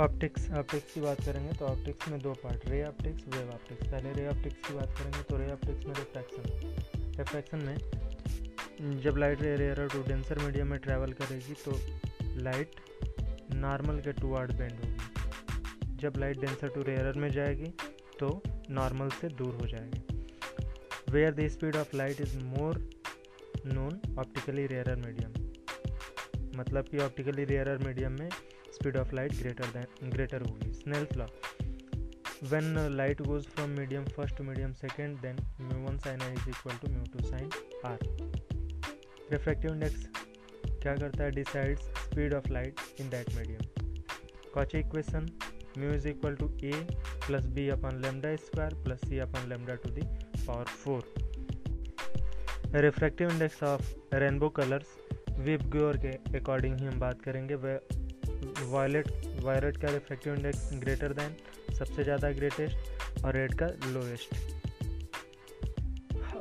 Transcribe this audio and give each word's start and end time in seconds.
Optics 0.00 0.50
optics 0.58 0.92
की 0.92 1.00
बात 1.00 1.20
करेंगे 1.24 1.52
तो 1.58 1.64
ऑप्टिक्स 1.66 2.08
में 2.08 2.20
दो 2.22 2.30
part 2.42 2.64
ray 2.68 2.82
optics 2.84 3.24
wave 3.36 3.48
optics 3.52 3.86
पहले 3.86 4.12
रे 4.20 4.26
ऑप्टिक्स 4.28 4.68
की 4.68 4.74
बात 4.74 4.92
करेंगे 4.98 5.22
तो 5.30 5.36
रे 5.38 5.50
ऑप्टिक्स 5.52 5.86
में 5.86 5.94
रिफ्रैक्शन 5.94 7.16
रिफ्रैक्शन 7.18 7.64
में 7.66 9.00
जब 9.02 9.16
light 9.18 9.42
ray 9.42 9.54
rare 9.56 9.86
to 9.92 9.98
denser 10.06 10.38
medium 10.44 10.66
में 10.70 10.78
ट्रैवल 10.86 11.12
करेगी 11.20 11.54
तो 11.64 11.72
लाइट 12.44 12.76
नॉर्मल 13.54 14.00
के 14.06 14.12
टू 14.20 14.32
आर्ड 14.34 14.52
बेंड 14.58 14.72
होगी 14.84 15.96
जब 16.02 16.14
लाइट 16.20 16.40
डेंसर 16.46 16.68
टू 16.74 16.82
रेयर 16.90 17.18
में 17.26 17.30
जाएगी 17.32 17.66
तो 18.20 18.30
नॉर्मल 18.80 19.08
से 19.20 19.28
दूर 19.42 19.54
हो 19.60 19.66
जाएगी 19.74 21.12
where 21.12 21.34
the 21.34 21.46
speed 21.58 21.76
of 21.76 21.94
light 21.94 22.20
is 22.20 22.36
more 22.44 22.78
known 23.66 24.00
optically 24.18 24.66
rare 24.72 24.94
medium 25.06 26.58
मतलब 26.60 26.88
कि 26.90 26.98
ऑप्टिकली 27.08 27.44
रेयर 27.54 27.76
मीडियम 27.86 28.12
में 28.20 28.28
speed 28.74 28.96
of 28.96 29.12
light 29.14 29.32
greater 29.40 29.64
than 29.76 30.12
greater 30.12 30.42
होगी 30.42 30.72
Snell's 30.74 31.16
law 31.16 31.24
when 32.50 32.78
light 32.96 33.20
goes 33.22 33.46
from 33.48 33.70
medium 33.78 34.04
first 34.16 34.36
to 34.36 34.44
medium 34.44 34.72
second 34.80 35.18
then 35.22 35.36
mu 35.60 35.78
one 35.86 35.98
sine 36.04 36.18
sin 36.20 36.38
is 36.38 36.48
equal 36.48 36.76
to 36.82 36.88
mu 36.94 37.02
two 37.12 37.24
sine 37.30 37.50
r 37.90 37.98
refractive 39.32 39.72
index 39.74 40.06
क्या 40.82 40.94
करता 40.96 41.24
है 41.24 41.30
decides 41.40 41.82
speed 42.08 42.34
of 42.34 42.48
light 42.50 42.80
in 43.00 43.10
that 43.10 43.34
medium 43.36 44.02
Cauchy 44.54 44.78
equation 44.80 45.28
mu 45.78 45.92
is 45.94 46.06
equal 46.06 46.34
to 46.36 46.50
a 46.68 46.72
plus 47.26 47.46
b 47.58 47.68
upon 47.78 48.00
lambda 48.04 48.34
square 48.48 48.74
plus 48.84 49.08
c 49.08 49.18
upon 49.28 49.48
lambda 49.48 49.74
to 49.84 49.90
the 50.00 50.06
power 50.46 50.74
four 50.84 52.80
refractive 52.88 53.30
index 53.32 53.62
of 53.72 53.94
rainbow 54.22 54.48
colours 54.60 54.96
VIBGYOR 55.72 55.96
के 56.06 56.10
according 56.38 56.78
ही 56.80 56.86
हम 56.86 56.98
बात 57.00 57.22
करेंगे 57.22 57.54
वह 57.66 57.80
violet 58.70 59.08
violet 59.44 59.76
का 59.82 59.88
refractive 59.92 60.34
index 60.34 60.68
greater 60.82 61.12
than 61.18 61.36
सबसे 61.78 62.04
ज़्यादा 62.04 62.30
greatest 62.38 63.24
और 63.24 63.34
रेड 63.34 63.54
का 63.62 63.66
लोएस्ट 63.92 64.34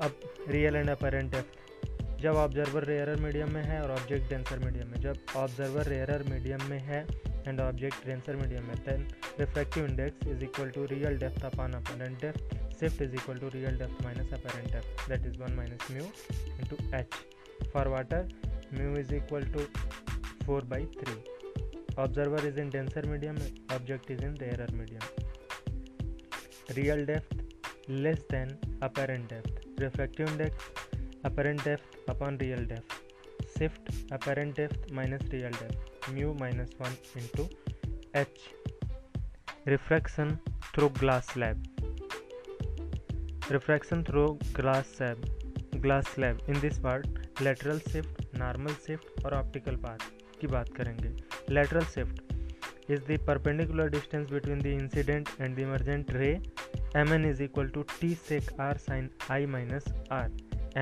अब 0.03 0.19
रियल 0.49 0.75
एंड 0.75 0.89
अपेरेंट 0.89 1.31
डेप्थ 1.31 2.17
जब 2.21 2.35
ऑब्जर्वर 2.37 2.83
रेयरर 2.85 3.19
मीडियम 3.21 3.51
में 3.53 3.61
है 3.63 3.81
और 3.81 3.91
ऑब्जेक्ट 3.91 4.29
डेंसर 4.29 4.59
मीडियम 4.65 4.87
में 4.91 4.99
जब 5.01 5.17
ऑब्जर्वर 5.37 5.85
रेयरर 5.93 6.23
मीडियम 6.31 6.63
में 6.69 6.79
है 6.89 7.05
एंड 7.47 7.59
ऑब्जेक्ट 7.59 8.05
डेंसर 8.05 8.35
मीडियम 8.35 8.63
में 8.67 8.75
then 8.87 9.07
refractive 9.39 9.85
index 9.87 10.27
is 10.35 10.43
equal 10.43 10.69
to 10.75 10.85
real 10.91 11.17
depth 11.23 11.45
upon 11.45 11.73
apparent 11.81 12.19
depth 12.21 12.75
shift 12.79 13.01
is 13.01 13.13
equal 13.15 13.37
to 13.39 13.49
real 13.53 13.77
depth 13.79 14.03
minus 14.03 14.33
apparent 14.33 14.71
depth 14.73 15.07
that 15.09 15.25
is 15.33 15.39
one 15.41 15.53
minus 15.57 15.87
mu 15.91 16.03
into 16.59 16.77
h 16.99 17.69
for 17.73 17.87
water 17.97 18.27
mu 18.73 18.95
is 18.99 19.13
equal 19.13 19.43
to 19.55 19.65
four 20.45 20.63
by 20.71 20.85
three 21.01 21.21
Observer 21.97 22.47
is 22.47 22.55
in 22.55 22.69
denser 22.69 23.01
medium, 23.05 23.37
object 23.69 24.09
is 24.09 24.21
in 24.21 24.35
rarer 24.35 24.67
medium. 24.71 25.01
Real 26.75 27.05
depth 27.05 27.33
less 27.89 28.19
than 28.29 28.57
apparent 28.81 29.27
depth. 29.27 29.51
Refractive 29.77 30.29
index 30.31 30.63
apparent 31.25 31.63
depth 31.65 31.83
upon 32.07 32.37
real 32.37 32.63
depth. 32.65 32.93
Shift 33.57 33.81
apparent 34.11 34.55
depth 34.55 34.89
minus 34.91 35.21
real 35.31 35.51
depth, 35.51 35.77
mu 36.11 36.33
minus 36.33 36.69
1 36.79 36.91
into 37.15 37.47
h. 38.15 38.53
Refraction 39.65 40.39
through 40.73 40.89
glass 40.89 41.27
slab. 41.27 41.63
Refraction 43.49 44.03
through 44.03 44.39
glass 44.53 44.87
slab. 44.87 46.41
In 46.47 46.59
this 46.61 46.79
part, 46.79 47.05
lateral 47.39 47.79
shift, 47.79 48.33
normal 48.33 48.73
shift 48.85 49.03
or 49.25 49.35
optical 49.35 49.77
path. 49.77 50.01
की 50.41 50.47
बात 50.55 50.69
करेंगे 50.77 51.09
lateral 51.53 51.85
shift 51.95 52.91
is 52.91 52.99
the 53.09 53.17
perpendicular 53.27 53.89
distance 53.97 54.29
between 54.29 54.61
the 54.61 54.65
incident 54.81 55.29
and 55.39 55.55
the 55.57 55.59
emergent 55.67 56.11
ray 56.21 56.29
M 57.01 57.13
N 57.13 57.25
is 57.31 57.41
equal 57.47 57.67
to 57.75 57.81
t 57.99 58.13
sec 58.27 58.59
r 58.69 58.77
sine 58.87 59.09
i 59.37 59.45
minus 59.57 59.85
r 60.11 60.31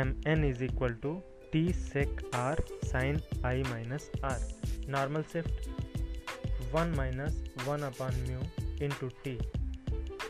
M 0.02 0.16
N 0.34 0.44
is 0.50 0.64
equal 0.64 0.94
to 1.04 1.14
t 1.54 1.64
sec 1.84 2.20
r 2.36 2.62
sine 2.92 3.20
i 3.46 3.64
minus 3.70 4.12
r 4.32 4.86
normal 4.98 5.24
shift 5.34 6.70
one 6.74 6.94
minus 6.98 7.44
one 7.68 7.82
upon 7.92 8.16
mu 8.28 8.40
into 8.86 9.08
t 9.26 9.38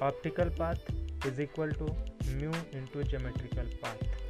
optical 0.07 0.49
path 0.59 1.27
is 1.27 1.39
equal 1.47 1.71
to 1.81 1.85
mu 2.37 2.51
into 2.79 3.03
geometrical 3.13 3.69
path 3.83 4.27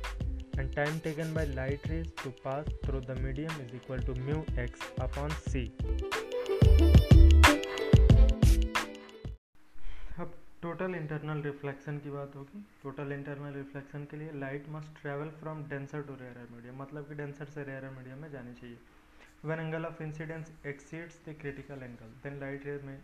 and 0.59 0.71
time 0.75 0.95
taken 1.03 1.29
by 1.35 1.43
light 1.57 1.83
rays 1.89 2.07
to 2.21 2.29
pass 2.45 2.65
through 2.85 3.01
the 3.09 3.15
medium 3.25 3.51
is 3.63 3.69
equal 3.77 4.01
to 4.07 4.13
mu 4.27 4.37
x 4.63 4.87
upon 5.05 5.29
c. 5.51 5.61
अब 10.23 10.33
total 10.63 10.95
internal 10.95 11.41
reflection 11.45 11.97
की 12.05 12.09
बात 12.15 12.35
होगी 12.35 12.63
total 12.83 13.11
internal 13.17 13.53
reflection 13.57 14.03
के 14.13 14.17
लिए 14.23 14.31
light 14.39 14.65
must 14.75 15.01
travel 15.01 15.29
from 15.43 15.63
denser 15.73 16.01
to 16.09 16.15
rare 16.21 16.39
medium 16.55 16.81
मतलब 16.81 17.07
कि 17.11 17.15
denser 17.21 17.53
से 17.55 17.63
rare 17.71 17.89
medium 17.97 18.17
में 18.25 18.31
जानी 18.31 18.53
चाहिए 18.59 18.77
when 19.53 19.59
angle 19.67 19.85
of 19.91 20.01
incidence 20.07 20.51
exceeds 20.73 21.19
the 21.27 21.35
critical 21.41 21.87
angle 21.89 22.11
then 22.27 22.39
light 22.45 22.65
ray 22.71 22.77
में 22.89 22.97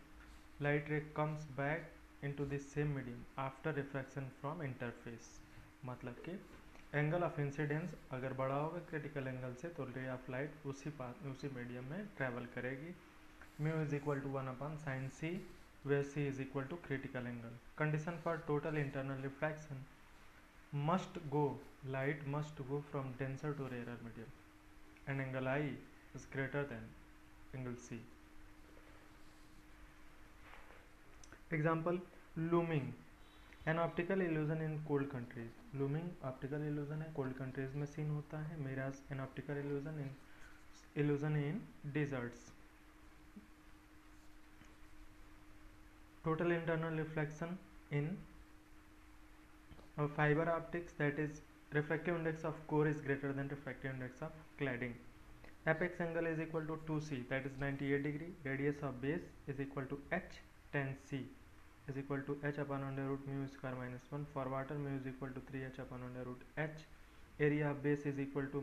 light 0.69 0.89
ray 0.95 0.99
comes 1.23 1.47
back 1.61 1.89
into 2.41 2.45
this 2.55 2.69
same 2.73 2.95
medium 2.99 3.23
after 3.47 3.75
reflection 3.83 4.29
from 4.41 4.61
interface 4.71 5.33
मतलब 5.93 6.21
कि 6.29 6.39
angle 6.95 7.23
of 7.23 7.39
incidence 7.39 7.93
अगर 8.13 8.33
बड़ा 8.33 8.55
होगा 8.55 8.79
क्रिटिकल 8.89 9.27
एंगल 9.27 9.53
से 9.61 9.67
तो 9.77 9.83
रे 9.85 10.07
ऑफ 10.09 10.29
लाइट 10.29 10.53
उसी 10.71 10.89
पास 10.99 11.15
उसी 11.31 11.47
मीडियम 11.55 11.85
में 11.91 12.05
ट्रेवल 12.17 12.45
करेगी 12.53 12.93
mu 13.63 13.81
is 13.81 13.93
equal 13.93 14.19
to 14.21 14.29
one 14.35 14.47
upon 14.47 14.77
sine 14.85 15.09
c 15.17 15.29
where 15.85 16.01
c 16.11 16.25
is 16.27 16.39
equal 16.41 16.63
to 16.67 16.75
critical 16.85 17.27
angle 17.27 17.57
condition 17.77 18.19
for 18.23 18.37
total 18.47 18.77
internal 18.77 19.21
reflection 19.29 19.83
must 20.91 21.19
go 21.37 21.43
light 21.97 22.23
must 22.37 22.61
go 22.67 22.79
from 22.91 23.11
denser 23.19 23.53
to 23.57 23.67
rare 23.73 23.99
medium 24.03 25.09
and 25.11 25.21
angle 25.27 25.47
i 25.57 25.77
is 26.15 26.27
greater 26.33 26.63
than 26.73 26.89
angle 27.59 27.75
c 27.89 28.01
example 31.53 31.99
looming 32.37 32.91
an 33.67 33.79
optical 33.79 34.21
illusion 34.21 34.61
in 34.61 34.73
cold 34.87 35.07
countries 35.11 35.77
looming 35.79 36.09
optical 36.29 36.63
illusion 36.63 37.01
है 37.01 37.11
cold 37.13 37.33
countries 37.37 37.73
में 37.81 37.85
seen 37.93 38.09
होता 38.09 38.37
है 38.47 38.59
mirage 38.63 38.99
an 39.11 39.19
optical 39.19 39.57
illusion 39.57 39.97
in 39.99 40.11
illusion 41.03 41.35
in 41.37 41.61
deserts 41.93 42.51
total 46.25 46.51
internal 46.51 46.97
reflection 46.99 47.57
in 48.01 48.15
fibre 50.17 50.49
optics 50.49 50.97
that 50.97 51.19
is 51.19 51.41
reflective 51.73 52.17
index 52.17 52.45
of 52.51 52.63
core 52.69 52.87
is 52.87 53.01
greater 53.05 53.33
than 53.41 53.49
reflective 53.49 53.91
index 53.91 54.21
of 54.29 54.43
cladding 54.57 54.93
apex 55.75 56.01
angle 56.01 56.27
is 56.33 56.39
equal 56.47 56.67
to 56.67 56.75
two 56.91 56.99
c 57.09 57.15
that 57.29 57.45
is 57.51 57.59
ninety 57.59 57.89
eight 57.95 58.03
degree 58.03 58.33
radius 58.45 58.83
of 58.91 59.01
base 59.07 59.31
is 59.49 59.61
equal 59.61 59.85
to 59.95 59.99
h 60.21 60.39
tan 60.73 60.93
c 61.09 61.25
is 61.91 61.97
equal 62.01 62.21
to 62.27 62.35
h 62.49 62.57
upon 62.63 62.83
under 62.87 63.03
root 63.07 63.25
mu 63.31 63.47
square 63.55 63.75
minus 63.79 64.05
1 64.17 64.23
for 64.35 64.43
water 64.53 64.75
mu 64.83 64.93
is 64.99 65.03
equal 65.11 65.33
to 65.37 65.41
3h 65.49 65.79
upon 65.83 66.05
under 66.07 66.23
root 66.29 66.45
h 66.63 66.85
area 67.47 67.65
of 67.71 67.83
base 67.83 68.05
is 68.11 68.21
equal 68.23 68.47
to 68.55 68.61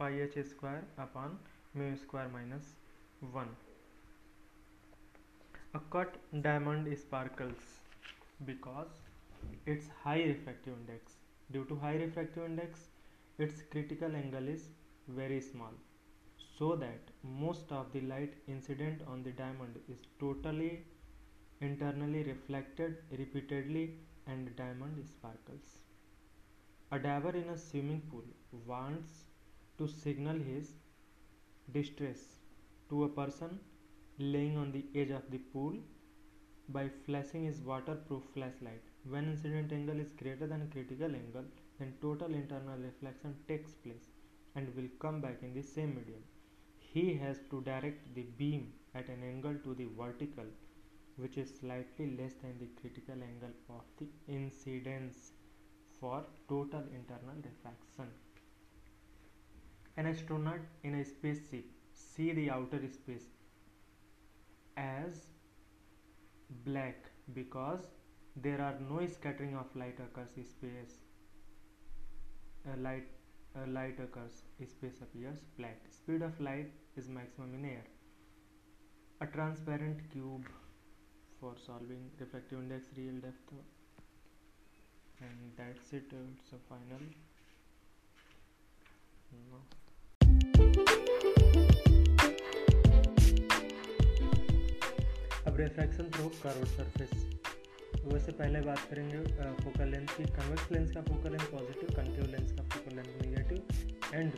pi 0.00 0.08
h 0.24 0.34
square 0.52 0.82
upon 1.04 1.38
mu 1.80 1.86
square 2.02 2.28
minus 2.36 2.72
1 3.42 3.46
a 5.78 5.80
cut 5.94 6.18
diamond 6.48 6.92
sparkles 7.04 7.64
because 8.50 8.92
its 9.74 9.88
high 10.04 10.22
refractive 10.32 10.76
index 10.80 11.16
due 11.56 11.64
to 11.72 11.80
high 11.86 11.96
refractive 12.04 12.50
index 12.52 12.86
its 13.46 13.62
critical 13.74 14.18
angle 14.22 14.52
is 14.56 14.68
very 15.22 15.40
small 15.50 15.78
so 16.58 16.66
that 16.86 17.12
most 17.46 17.72
of 17.82 17.92
the 17.96 18.00
light 18.14 18.36
incident 18.56 19.04
on 19.14 19.22
the 19.28 19.34
diamond 19.44 19.78
is 19.94 20.04
totally 20.24 20.72
internally 21.66 22.20
reflected 22.28 22.94
repeatedly 23.20 23.96
and 24.26 24.54
diamond 24.56 25.00
sparkles. 25.12 25.66
A 26.90 26.98
diver 26.98 27.32
in 27.40 27.48
a 27.50 27.56
swimming 27.64 28.00
pool 28.10 28.24
wants 28.70 29.10
to 29.78 29.86
signal 30.04 30.38
his 30.46 30.70
distress 31.76 32.20
to 32.88 33.04
a 33.04 33.08
person 33.18 33.60
laying 34.18 34.56
on 34.56 34.72
the 34.72 34.84
edge 35.02 35.10
of 35.18 35.26
the 35.34 35.38
pool 35.52 35.74
by 36.70 36.86
flashing 37.06 37.44
his 37.44 37.60
waterproof 37.60 38.22
flashlight. 38.34 38.82
When 39.08 39.24
incident 39.34 39.70
angle 39.72 40.00
is 40.00 40.12
greater 40.12 40.46
than 40.46 40.70
critical 40.72 41.14
angle, 41.14 41.44
then 41.78 41.92
total 42.00 42.34
internal 42.40 42.78
reflection 42.78 43.34
takes 43.48 43.72
place 43.84 44.08
and 44.54 44.74
will 44.74 44.88
come 44.98 45.20
back 45.20 45.38
in 45.42 45.52
the 45.54 45.62
same 45.62 45.94
medium. 45.94 46.24
He 46.78 47.06
has 47.24 47.38
to 47.50 47.60
direct 47.62 48.14
the 48.14 48.22
beam 48.42 48.72
at 48.94 49.08
an 49.10 49.22
angle 49.22 49.54
to 49.66 49.74
the 49.74 49.88
vertical 50.02 50.44
which 51.22 51.36
is 51.40 51.50
slightly 51.58 52.04
less 52.18 52.34
than 52.42 52.54
the 52.58 52.68
critical 52.80 53.22
angle 53.26 53.56
of 53.78 53.84
the 53.98 54.06
incidence 54.34 55.16
for 55.98 56.20
total 56.52 56.84
internal 56.98 57.40
refraction. 57.46 58.08
An 59.98 60.06
astronaut 60.10 60.60
in 60.82 60.94
a 61.00 61.04
spaceship 61.10 61.66
see 61.92 62.28
the 62.38 62.46
outer 62.56 62.80
space 62.94 63.26
as 64.84 65.20
black 66.68 67.10
because 67.34 67.84
there 68.46 68.60
are 68.68 68.74
no 68.92 69.06
scattering 69.16 69.54
of 69.64 69.74
light 69.82 69.98
occurs 70.06 70.30
space 70.52 70.94
a 72.70 72.72
uh, 72.72 72.76
light 72.86 73.10
a 73.58 73.62
uh, 73.62 73.66
light 73.74 74.00
occurs 74.06 74.40
space 74.74 75.02
appears 75.08 75.44
black 75.58 75.92
speed 75.98 76.22
of 76.30 76.40
light 76.48 76.72
is 77.02 77.10
maximum 77.18 77.54
in 77.60 77.66
air 77.74 77.84
a 79.20 79.26
transparent 79.36 80.02
cube 80.14 80.48
for 81.40 81.52
solving 81.66 82.00
refractive 82.20 82.58
index 82.60 82.84
real 82.96 83.14
depth 83.24 83.52
and 85.26 85.38
that's 85.58 85.92
it 85.98 86.04
it's 86.16 86.52
a 86.52 86.58
final 86.68 87.02
no. 89.48 89.60
अब 95.46 95.56
refraction 95.60 96.10
through 96.16 96.26
curve 96.42 96.64
surface 96.70 98.02
वैसे 98.12 98.32
पहले 98.40 98.60
बात 98.66 98.86
करेंगे 98.90 99.20
focal 99.64 99.88
length 99.94 100.06
की 100.16 100.24
convex 100.36 100.70
lens 100.72 100.90
का 100.96 101.02
focal 101.08 101.30
length 101.36 101.46
positive 101.54 101.90
concave 101.96 102.26
lens 102.36 102.52
का 102.58 102.68
focal 102.76 102.96
length 102.96 103.20
negative 103.22 104.14
and 104.14 104.32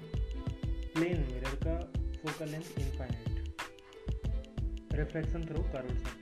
plane 0.95 1.21
mirror 1.33 1.55
का 1.67 1.79
focal 2.23 2.51
length 2.51 2.79
infinite 2.87 3.63
refraction 5.01 5.45
through 5.49 5.63
curve 5.73 5.97
surface 5.97 6.22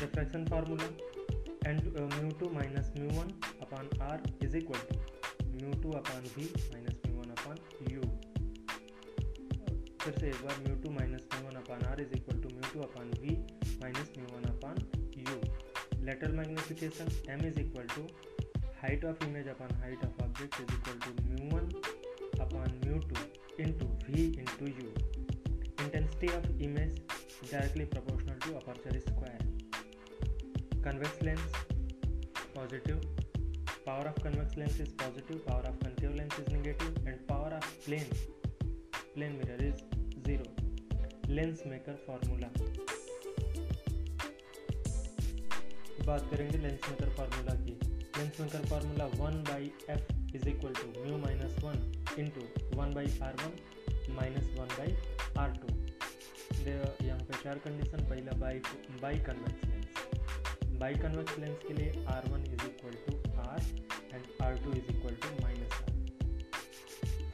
refraction 0.00 0.44
formula 0.46 0.84
and 1.68 1.80
mu 1.96 2.28
two 2.40 2.48
minus 2.54 2.90
mu 2.98 3.06
one 3.14 3.30
upon 3.62 3.88
r 4.08 4.22
is 4.44 4.54
equal 4.56 4.80
to 4.90 5.46
mu 5.54 5.72
two 5.82 5.92
upon 5.98 6.20
v 6.36 6.44
minus 6.74 7.00
mu 7.06 7.16
one 7.20 7.30
upon 7.36 7.58
u 7.92 8.00
फिर 10.02 10.18
से 10.18 10.28
एक 10.28 10.44
बार 10.44 10.60
mu 10.66 10.76
two 10.84 10.90
minus 10.98 11.26
mu 11.34 11.48
one 11.48 11.56
upon 11.62 11.82
r 11.86 12.00
is 12.02 12.12
equal 12.16 12.40
to 12.42 12.48
mu 12.54 12.72
two 12.74 12.82
upon 12.86 13.10
v 13.22 13.36
minus 13.82 14.12
mu 14.18 14.26
one 14.36 14.44
upon 14.52 14.78
u 15.18 15.40
later 16.10 16.32
magnification 16.38 17.08
m 17.34 17.44
is 17.48 17.58
equal 17.66 17.86
to 17.96 18.06
height 18.06 19.02
height 19.02 19.10
of 19.10 19.22
image 19.28 19.48
upon 19.54 19.72
height 19.84 20.02
of 20.08 20.20
object 20.24 20.58
is 20.62 20.68
equal 20.74 20.98
to 21.06 21.14
mu1 21.32 22.44
upon 22.44 22.76
mu2 22.84 23.00
to 23.10 23.18
v 23.56 23.64
into 23.64 23.88
u 24.70 24.78
u 24.78 24.88
intensity 24.94 26.32
of 26.38 26.48
image 26.70 26.96
directly 26.98 27.92
proportional 27.96 28.44
to 28.46 28.54
aperture 28.60 28.98
square 29.08 29.56
convex 30.86 31.10
lens 31.26 31.54
positive 32.54 33.00
power 33.86 34.04
of 34.10 34.16
convex 34.24 34.56
lens 34.60 34.76
is 34.84 34.90
positive 35.02 35.38
power 35.46 35.64
of 35.70 35.78
concave 35.84 36.12
lens 36.18 36.34
is 36.42 36.48
negative 36.54 36.92
and 37.10 37.16
power 37.30 37.50
of 37.58 37.64
plane 37.86 38.10
plane 39.14 39.34
mirror 39.38 39.58
is 39.68 39.80
zero 40.28 40.48
lens 41.38 41.64
maker 41.72 41.96
formula 42.08 42.50
बात 46.08 46.28
करेंगे 46.30 46.58
lens 46.58 46.80
maker 46.90 47.08
formula 47.16 47.54
की 47.64 47.72
lens 48.18 48.40
maker 48.40 48.64
formula 48.68 49.06
one 49.22 49.34
by 49.48 49.70
f 49.94 50.32
is 50.36 50.46
equal 50.48 50.72
to 50.80 51.04
mu 51.04 51.16
minus 51.24 51.56
one 51.64 51.82
into 52.22 52.46
one 52.78 52.94
by 52.94 53.06
r 53.28 53.34
one 53.42 54.14
minus 54.20 54.48
one 54.58 54.68
by 54.78 54.96
r 55.44 55.56
two 55.56 55.74
यहाँ 57.06 57.18
पे 57.28 57.42
चार 57.42 57.58
condition 57.66 58.04
पहला 58.10 58.36
bi 58.40 58.60
by 59.02 59.18
convex 59.28 59.76
by 60.80 60.94
convex 60.94 61.38
lens 61.38 61.58
के 61.68 61.74
लिए 61.74 62.04
r 62.08 62.26
one 62.32 62.42
is 62.54 62.58
equal 62.66 62.92
to 63.06 63.40
r 63.42 63.62
and 64.16 64.26
r 64.46 64.58
two 64.64 64.72
is 64.80 64.90
equal 64.90 65.14
to 65.24 65.28
minus 65.42 65.72
r 65.82 66.60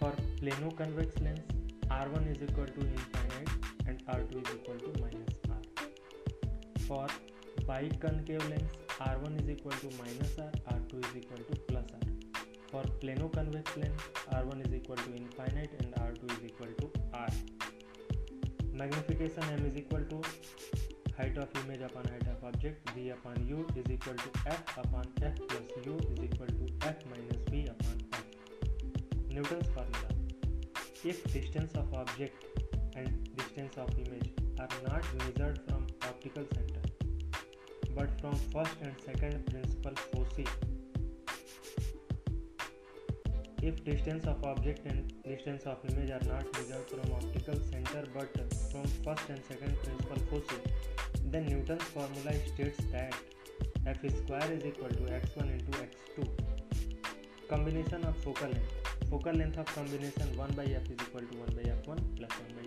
for 0.01 0.15
plano 0.41 0.69
convex 0.79 1.19
lens 1.23 1.89
r 1.97 2.09
one 2.15 2.29
is 2.31 2.43
equal 2.43 2.67
to 2.77 2.85
infinite 2.87 3.83
and 3.89 4.03
r 4.15 4.23
two 4.33 4.39
is 4.39 4.49
equal 4.55 4.79
to 4.85 4.93
minus 5.01 5.51
r 5.51 6.79
for 6.87 7.09
biconcave 8.07 8.49
lens 8.51 8.79
r 9.09 9.17
one 9.27 9.37
is 9.43 9.51
equal 9.57 9.77
to 9.83 9.89
minus 9.99 10.39
r 10.47 10.59
r 10.75 10.81
two 10.93 10.99
is 11.01 11.17
equal 11.23 11.43
to 11.51 11.59
plus 11.69 11.93
r 12.01 12.09
for 12.73 12.89
plano 13.03 13.29
convex 13.37 13.77
lens 13.85 14.11
r 14.39 14.45
one 14.45 14.63
is 14.69 14.75
equal 14.81 15.03
to 15.07 15.13
infinite 15.23 15.77
and 15.83 15.95
r 16.05 16.15
two 16.21 16.33
is 16.39 16.45
equal 16.51 16.73
to 16.81 16.91
r 17.19 17.31
magnification 18.83 19.53
m 19.59 19.67
is 19.67 19.77
equal 19.85 20.05
to 20.15 20.23
height 21.17 21.37
of 21.39 21.49
image 21.65 21.81
upon 21.81 22.05
height 22.05 22.27
of 22.31 22.43
object, 22.45 22.91
v 22.95 23.11
upon 23.11 23.37
u 23.47 23.59
is 23.81 23.91
equal 23.97 24.17
to 24.23 24.31
f 24.55 24.79
upon 24.83 25.11
f 25.29 25.37
plus 25.51 25.71
u 25.87 25.97
is 26.13 26.25
equal 26.27 26.51
to 26.61 26.67
f 26.89 27.05
minus 27.11 27.45
v 27.51 27.63
upon 27.75 28.01
f. 28.21 28.25
Newton's 29.35 29.69
formula. 29.77 30.09
If 31.05 31.23
distance 31.37 31.75
of 31.83 31.95
object 32.03 32.45
and 32.97 33.23
distance 33.37 33.77
of 33.77 33.93
image 34.05 34.31
are 34.59 34.69
not 34.87 35.15
measured 35.21 35.61
from 35.69 35.87
optical 36.03 36.47
center 36.57 36.83
but 37.97 38.21
from 38.21 38.35
first 38.53 38.77
and 38.83 38.95
second 39.07 39.47
principle 39.51 39.95
forces, 40.11 40.53
if 43.63 43.85
distance 43.85 44.27
of 44.27 44.43
object 44.45 44.85
and 44.87 45.13
distance 45.23 45.63
of 45.63 45.79
image 45.91 46.11
are 46.11 46.27
not 46.33 46.59
measured 46.59 46.89
from 46.91 47.13
optical 47.21 47.61
center 47.71 48.05
but 48.19 48.37
from 48.73 48.83
first 49.05 49.29
and 49.29 49.45
second 49.53 49.77
principle 49.85 50.27
forces, 50.33 50.75
Then 51.35 51.47
Newton's 51.47 51.83
formula 51.91 52.33
states 52.49 52.79
that 52.93 53.13
f 53.93 54.03
square 54.19 54.49
is 54.57 54.65
equal 54.65 54.89
to 54.99 55.07
x1 55.15 55.49
into 55.55 55.73
x2. 55.87 56.27
Combination 57.49 58.05
of 58.05 58.17
focal 58.19 58.47
length. 58.57 58.93
Focal 59.11 59.33
length 59.41 59.59
of 59.59 59.67
combination 59.75 60.37
1 60.37 60.53
by 60.53 60.63
f 60.65 60.85
is 60.85 60.93
equal 61.09 61.23
to 61.31 61.39
1 61.39 61.55
by 61.57 61.63
f1 61.73 62.03
plus 62.19 62.37
1 62.59 62.67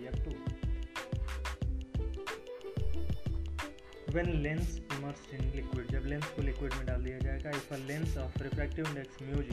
f2. 3.70 3.72
When 4.16 4.42
lens 4.42 4.80
immersed 4.98 5.32
in 5.38 5.42
liquid, 5.60 5.84
जब 5.94 6.06
lens 6.14 6.26
को 6.36 6.40
liquid 6.50 6.70
में 6.80 6.84
डाल 6.92 7.00
दिया 7.08 7.18
जाएगा 7.28 7.48
if 7.60 7.66
a 7.78 7.80
lens 7.92 8.12
of 8.26 8.30
refractive 8.48 8.86
index 8.92 9.08
mu 9.30 9.38
g 9.48 9.50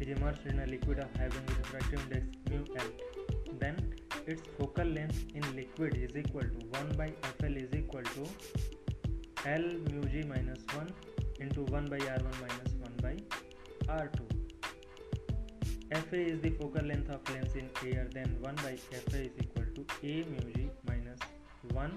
is 0.00 0.08
immersed 0.18 0.44
in 0.52 0.56
a 0.66 0.68
liquid 0.74 0.96
of 1.06 1.10
having 1.24 1.46
refractive 1.56 2.00
index 2.06 2.22
mu 2.52 2.60
l, 2.88 2.90
then 3.64 3.76
its 4.32 4.46
focal 4.58 4.86
length 4.96 5.20
in 5.34 5.44
liquid 5.58 5.94
is 6.04 6.14
equal 6.22 6.48
to 6.54 6.62
1 6.78 6.88
by 7.00 7.06
fl 7.34 7.54
is 7.60 7.70
equal 7.78 8.08
to 8.14 8.24
l 9.52 9.64
mu 9.84 10.02
g 10.14 10.22
minus 10.32 10.64
1 10.80 10.88
into 11.46 11.62
1 11.78 11.88
by 11.92 12.00
r1 12.16 12.34
minus 12.40 12.74
1 12.88 12.90
by 13.04 13.12
r2 14.02 14.18
fa 16.10 16.20
is 16.32 16.42
the 16.44 16.50
focal 16.58 16.84
length 16.92 17.12
of 17.16 17.30
lens 17.34 17.54
in 17.62 17.70
air 17.92 18.04
then 18.16 18.34
1 18.50 18.58
by 18.66 18.74
fa 18.90 19.00
is 19.28 19.36
equal 19.46 19.70
to 19.78 19.86
a 20.10 20.14
mu 20.34 20.44
g 20.56 20.66
minus 20.90 21.24
1 21.84 21.88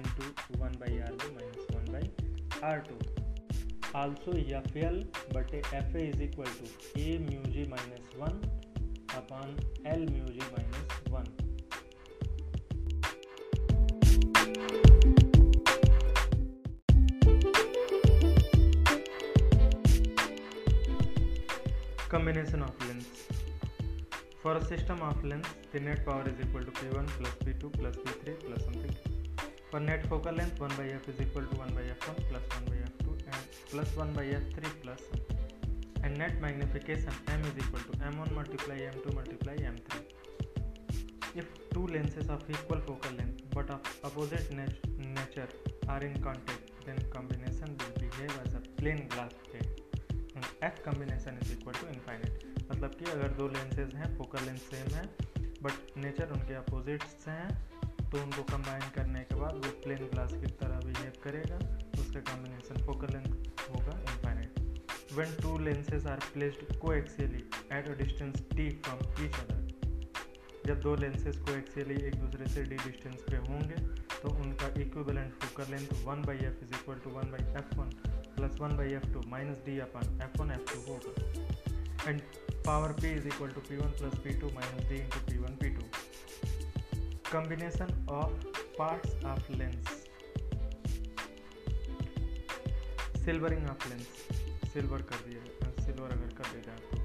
into 0.00 0.28
1 0.64 0.76
by 0.84 0.92
r1 1.06 1.30
minus 1.38 1.64
1 1.86 1.88
by 1.94 2.04
r2 2.74 2.98
also 4.02 4.34
fl 4.68 4.98
but 5.38 5.56
fa 5.72 5.96
is 6.10 6.20
equal 6.28 6.52
to 6.60 6.68
a 7.06 7.08
mu 7.30 7.40
g 7.56 7.66
minus 7.74 8.06
1 8.28 8.38
upon 9.22 9.56
L 9.96 10.06
mu 10.18 10.24
g 10.36 10.46
minus 10.58 10.94
1 11.22 11.43
combination 22.14 22.62
of 22.66 22.74
lengths 22.88 23.22
for 24.42 24.52
a 24.54 24.64
system 24.64 25.02
of 25.02 25.24
lengths 25.24 25.48
the 25.72 25.80
net 25.86 26.04
power 26.06 26.24
is 26.32 26.38
equal 26.44 26.64
to 26.68 26.72
p1 26.80 27.06
plus 27.16 27.34
p2 27.44 27.72
plus 27.78 27.96
p3 28.04 28.34
plus 28.44 28.64
something 28.66 28.94
for 29.72 29.80
net 29.88 30.06
focal 30.12 30.34
length 30.40 30.60
1 30.60 30.76
by 30.80 30.86
f 31.02 31.08
is 31.14 31.20
equal 31.26 31.46
to 31.52 31.56
1 31.66 31.74
by 31.78 31.84
f1 31.98 32.16
plus 32.30 32.46
1 32.62 32.70
by 32.70 32.78
f2 32.88 33.16
and 33.34 33.60
plus 33.72 33.96
1 33.96 34.12
by 34.14 34.24
f3 34.42 34.74
plus 34.82 35.00
something. 35.06 35.44
and 36.04 36.16
net 36.22 36.40
magnification 36.46 37.12
m 37.38 37.42
is 37.50 37.58
equal 37.64 37.84
to 37.90 37.98
m1 38.12 38.30
multiply 38.40 38.78
m2 38.92 39.14
multiply 39.20 39.56
m3 39.76 41.40
if 41.42 41.46
two 41.72 41.86
lenses 41.96 42.28
of 42.36 42.48
equal 42.56 42.82
focal 42.90 43.12
length 43.22 43.33
but 43.54 43.70
of 43.72 43.88
opposite 44.06 44.50
nat- 44.52 44.86
nature 45.16 45.48
are 45.88 46.02
in 46.06 46.14
contact, 46.26 46.64
then 46.84 46.98
combination 47.14 47.74
will 47.78 47.94
behave 48.04 48.32
as 48.44 48.54
a 48.54 48.60
plain 48.80 49.06
glass 49.12 49.30
plate. 49.48 49.68
And 50.34 50.44
F 50.68 50.82
combination 50.82 51.38
is 51.44 51.52
equal 51.56 51.74
to 51.82 51.86
infinite. 51.94 52.42
मतलब 52.70 52.94
कि 53.02 53.10
अगर 53.10 53.32
दो 53.40 53.46
lenses 53.56 53.94
हैं 53.94 54.06
focal 54.18 54.44
length 54.46 54.58
same 54.70 54.88
है 54.94 55.02
but 55.66 55.96
nature 56.04 56.30
उनके 56.36 56.54
opposites 56.60 57.26
हैं 57.28 57.48
तो 57.82 58.22
उनको 58.22 58.42
कंबाइन 58.52 58.88
करने 58.96 59.20
के 59.30 59.34
बाद 59.40 59.54
वो 59.64 59.70
प्लेन 59.84 60.04
ग्लास 60.12 60.32
की 60.44 60.50
तरह 60.62 60.80
बिहेव 60.88 61.12
करेगा 61.24 61.58
उसका 62.02 62.20
कॉम्बिनेशन 62.30 62.82
फोकल 62.86 63.12
लेंथ 63.16 63.60
होगा 63.72 63.98
infinite 63.98 64.62
when 65.18 65.34
two 65.42 65.56
lenses 65.66 66.06
are 66.14 66.18
placed 66.36 66.64
coaxially 66.84 67.42
at 67.80 67.90
a 67.92 67.94
distance 68.00 68.42
t 68.56 68.64
from 68.86 69.04
each 69.26 69.36
other 69.42 69.63
जब 70.66 70.80
दो 70.80 70.94
लेंसेज 70.96 71.36
को 71.36 71.52
एक्सियली 71.54 71.94
एक 72.08 72.14
दूसरे 72.20 72.46
से 72.52 72.62
डी 72.68 72.76
डिस्टेंस 72.76 73.16
पे 73.30 73.36
होंगे 73.48 73.74
तो 74.22 74.28
उनका 74.42 74.68
equivalent 74.82 75.32
focal 75.42 75.70
length 75.70 75.88
one 76.04 76.22
by 76.26 76.36
f 76.50 76.62
is 76.62 76.68
equal 76.78 76.98
to 77.04 77.10
one 77.16 77.30
by 77.32 77.60
f 77.62 77.74
one 77.78 77.90
plus 78.36 78.56
one 78.60 78.76
by 78.76 78.94
f 79.00 79.04
two 79.14 79.20
minus 79.30 79.58
d 79.66 79.78
upon 79.86 80.20
f 80.26 80.40
one 80.40 80.50
f 80.54 80.64
two 80.72 80.80
होगा 80.92 82.08
and 82.10 82.20
power 82.66 82.92
p 83.00 83.12
is 83.18 83.26
equal 83.26 83.50
to 83.58 83.60
p 83.68 83.76
one 83.78 83.90
plus 84.00 84.18
p 84.24 84.34
two 84.40 84.50
minus 84.54 84.88
d 84.88 84.96
into 85.00 85.26
p 85.30 85.38
one 85.42 85.56
p 85.62 85.70
two 85.76 85.84
combination 87.32 87.92
of 88.22 88.52
parts 88.78 89.24
of 89.34 89.50
lens 89.50 89.94
silvering 93.24 93.68
of 93.70 93.88
lens 93.88 94.08
silver 94.72 95.02
कर 95.12 95.30
दिया 95.30 95.72
silver 95.84 96.10
अगर 96.18 96.34
कर 96.38 96.50
दिया 96.52 96.62
जाए 96.70 96.88
तो 96.90 97.02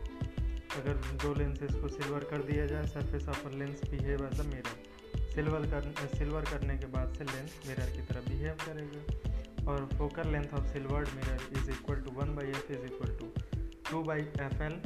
अगर 0.78 0.94
दो 1.22 1.34
लेंसेज 1.34 1.74
को 1.82 1.88
सिल्वर 1.90 2.24
कर 2.32 2.42
दिया 2.52 2.66
जाए 2.68 2.86
surface 2.88 3.28
of 3.30 3.46
lens 3.54 3.82
behave 3.92 4.26
as 4.26 4.40
a 4.40 4.44
mirror 4.50 5.32
silver 5.36 5.66
कर 5.72 5.88
सिल्वर 6.18 6.46
करने 6.50 6.78
के 6.78 6.86
बाद 6.96 7.14
से 7.18 7.24
लेंस 7.32 7.56
मिरर 7.68 7.90
की 7.96 8.02
तरह 8.10 8.22
बिहेव 8.28 8.54
करेगा 8.66 9.72
और 9.72 9.88
focal 9.98 10.28
length 10.32 10.54
of 10.60 10.66
silvered 10.74 11.10
mirror 11.16 11.48
is 11.60 11.70
equal 11.76 12.02
to 12.06 12.12
one 12.20 12.36
by 12.36 12.50
f 12.60 12.70
is 12.72 12.84
equal 12.92 13.16
to 13.22 13.32
two 13.92 14.04
by 14.10 14.22
f 14.48 14.62
l 14.68 14.80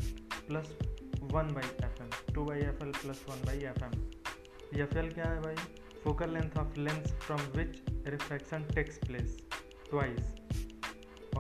plus 0.48 0.78
one 1.34 1.54
by 1.56 1.66
f 1.90 2.02
m 2.02 2.10
two 2.34 2.46
by 2.46 2.62
f 2.70 2.82
l 2.84 2.92
plus 3.02 3.26
one 3.30 3.46
by 3.46 3.60
f 3.74 3.84
m 3.90 4.80
f 4.84 4.96
l 5.04 5.10
क्या 5.14 5.30
है 5.32 5.42
भाई 5.42 5.56
focal 6.04 6.34
length 6.34 6.58
of 6.60 6.78
lens 6.78 7.12
from 7.26 7.42
which 7.58 7.78
refraction 8.16 8.66
takes 8.76 8.98
place 9.08 9.38
twice 9.90 10.34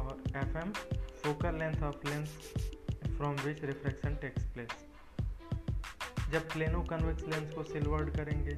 और 0.04 0.24
f 0.44 0.56
m 0.66 0.72
focal 0.76 1.60
length 1.60 1.84
of 1.94 2.06
lens 2.06 2.38
from 3.18 3.36
which 3.46 3.64
refraction 3.66 4.16
takes 4.22 4.44
place 4.54 4.70
जब 6.32 6.48
plano 6.52 6.82
convex 6.90 7.24
lens 7.34 7.54
को 7.54 7.64
silvered 7.72 8.10
करेंगे 8.16 8.56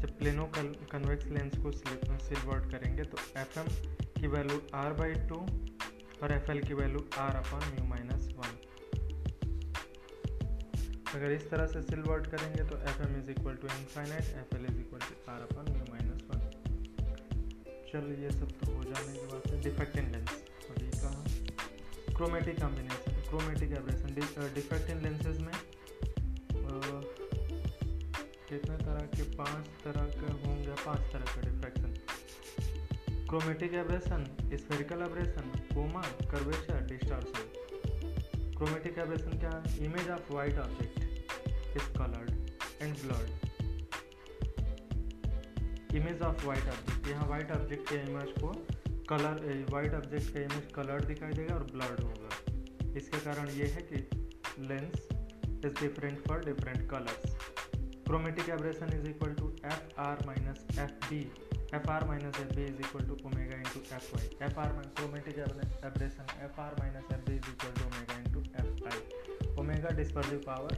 जब 0.00 0.16
plano 0.18 0.44
convex 0.56 1.26
lens 1.36 1.56
को 1.64 1.70
silvered 2.26 2.70
करेंगे 2.72 3.04
तो 3.14 3.18
एफ 3.40 3.58
एम 3.58 3.66
की 4.20 4.26
value 4.34 4.60
are 4.80 4.92
by 5.00 5.14
two 5.30 5.36
और 6.24 6.32
एफ 6.32 6.50
एल 6.50 6.60
की 6.66 6.74
value 6.80 7.06
r 7.22 7.36
upon 7.36 7.62
u 7.78 7.84
minus 7.88 8.28
one 8.38 8.58
अगर 11.16 11.30
इस 11.32 11.48
तरह 11.50 11.66
से 11.72 11.82
सिल्वर्ड 11.82 12.26
करेंगे 12.34 12.64
तो 12.70 12.76
f 12.90 13.00
m 13.06 13.16
is 13.22 13.30
equal 13.30 13.54
to 13.64 13.68
infinite 13.78 14.34
f 14.42 14.54
l 14.58 14.64
is 14.72 14.78
equal 14.80 15.00
to 15.08 15.30
r 15.32 15.40
upon 15.48 15.72
u 15.74 15.84
minus 15.92 16.22
one 16.30 16.48
चलो 17.92 18.20
ये 18.22 18.30
सब 18.38 18.58
तो 18.60 18.72
हो 18.76 18.82
जाने 18.82 19.14
के 19.16 19.26
बाद 19.34 19.60
डिफेक्ट 19.68 19.96
इन 20.04 20.10
लेंस 20.12 20.34
अभी 20.70 20.90
कहा 21.00 22.14
chromatic 22.16 22.60
combination 22.60 23.01
chromatic 23.32 23.70
aberration 23.72 24.12
defect 24.54 24.88
in 24.90 24.98
lenses 25.02 25.38
में 25.42 25.52
uh, 25.52 25.58
कितने 28.16 28.74
तरह 28.78 29.06
के 29.14 29.22
पांच 29.38 29.68
तरह 29.84 30.04
के 30.18 30.32
होंगे 30.42 30.74
पांच 30.80 31.06
तरह 31.12 31.30
के 31.34 31.42
diffraction 31.46 31.94
chromatic 33.30 33.74
aberration 33.82 34.24
spherical 34.62 35.02
aberration 35.06 35.48
coma 35.72 36.02
curvature 36.32 36.82
distortion 36.90 37.46
chromatic 38.56 38.98
aberration 39.06 39.38
क्या 39.44 39.52
है 39.54 39.62
image 39.86 40.10
of 40.18 40.24
white 40.34 40.58
object 40.64 40.98
is 41.76 41.86
coloured 41.98 42.28
and 42.82 42.92
blurred 43.06 43.30
image 46.02 46.18
of 46.30 46.36
white 46.46 46.66
object 46.74 47.00
यहाँ 47.10 47.24
वाइट 47.28 47.48
ऑब्जेक्ट 47.60 47.84
के 47.92 47.96
इमेज 48.10 48.28
को 48.42 48.50
कलर 49.14 49.34
वाइट 49.72 49.92
ऑब्जेक्ट 50.02 50.26
के 50.34 50.40
इमेज 50.50 50.64
कलर्ड 50.76 51.02
दिखाई 51.14 51.32
देगा 51.40 51.54
और 51.54 51.66
ब्लर्ड 51.72 51.98
होगा 52.04 52.21
इसके 52.96 53.18
कारण 53.18 53.48
ये 53.58 53.66
है 53.74 53.82
कि 53.90 53.96
lens 54.68 55.04
is 55.64 55.74
different 55.80 56.16
for 56.26 56.38
different 56.44 56.80
colours 56.90 57.36
chromatic 58.06 58.48
aberration 58.56 58.88
is 58.98 59.04
equal 59.08 59.32
to 59.34 59.46
F 59.66 59.94
R 60.08 60.16
minus 60.26 60.58
F 60.78 60.92
B 61.08 61.20
F 61.78 61.86
R 61.90 62.02
minus 62.08 62.34
F 62.40 62.48
B 62.56 62.62
is 62.64 62.76
equal 62.80 63.04
to 63.08 63.14
omega 63.28 63.56
into 63.56 63.80
F 63.94 64.04
Y 64.14 64.26
F 64.48 64.58
R 64.58 64.68
chromatic 64.98 65.36
aberration 65.38 66.26
F 66.46 66.54
R 66.60 66.72
minus 66.80 67.06
F 67.12 67.20
B 67.28 67.34
is 67.36 67.44
equal 67.52 67.72
to 67.80 67.84
omega 67.86 68.14
into 68.26 68.40
F 68.62 68.70
I 68.92 68.98
omega 69.64 69.90
dispersive 70.02 70.38
power 70.46 70.74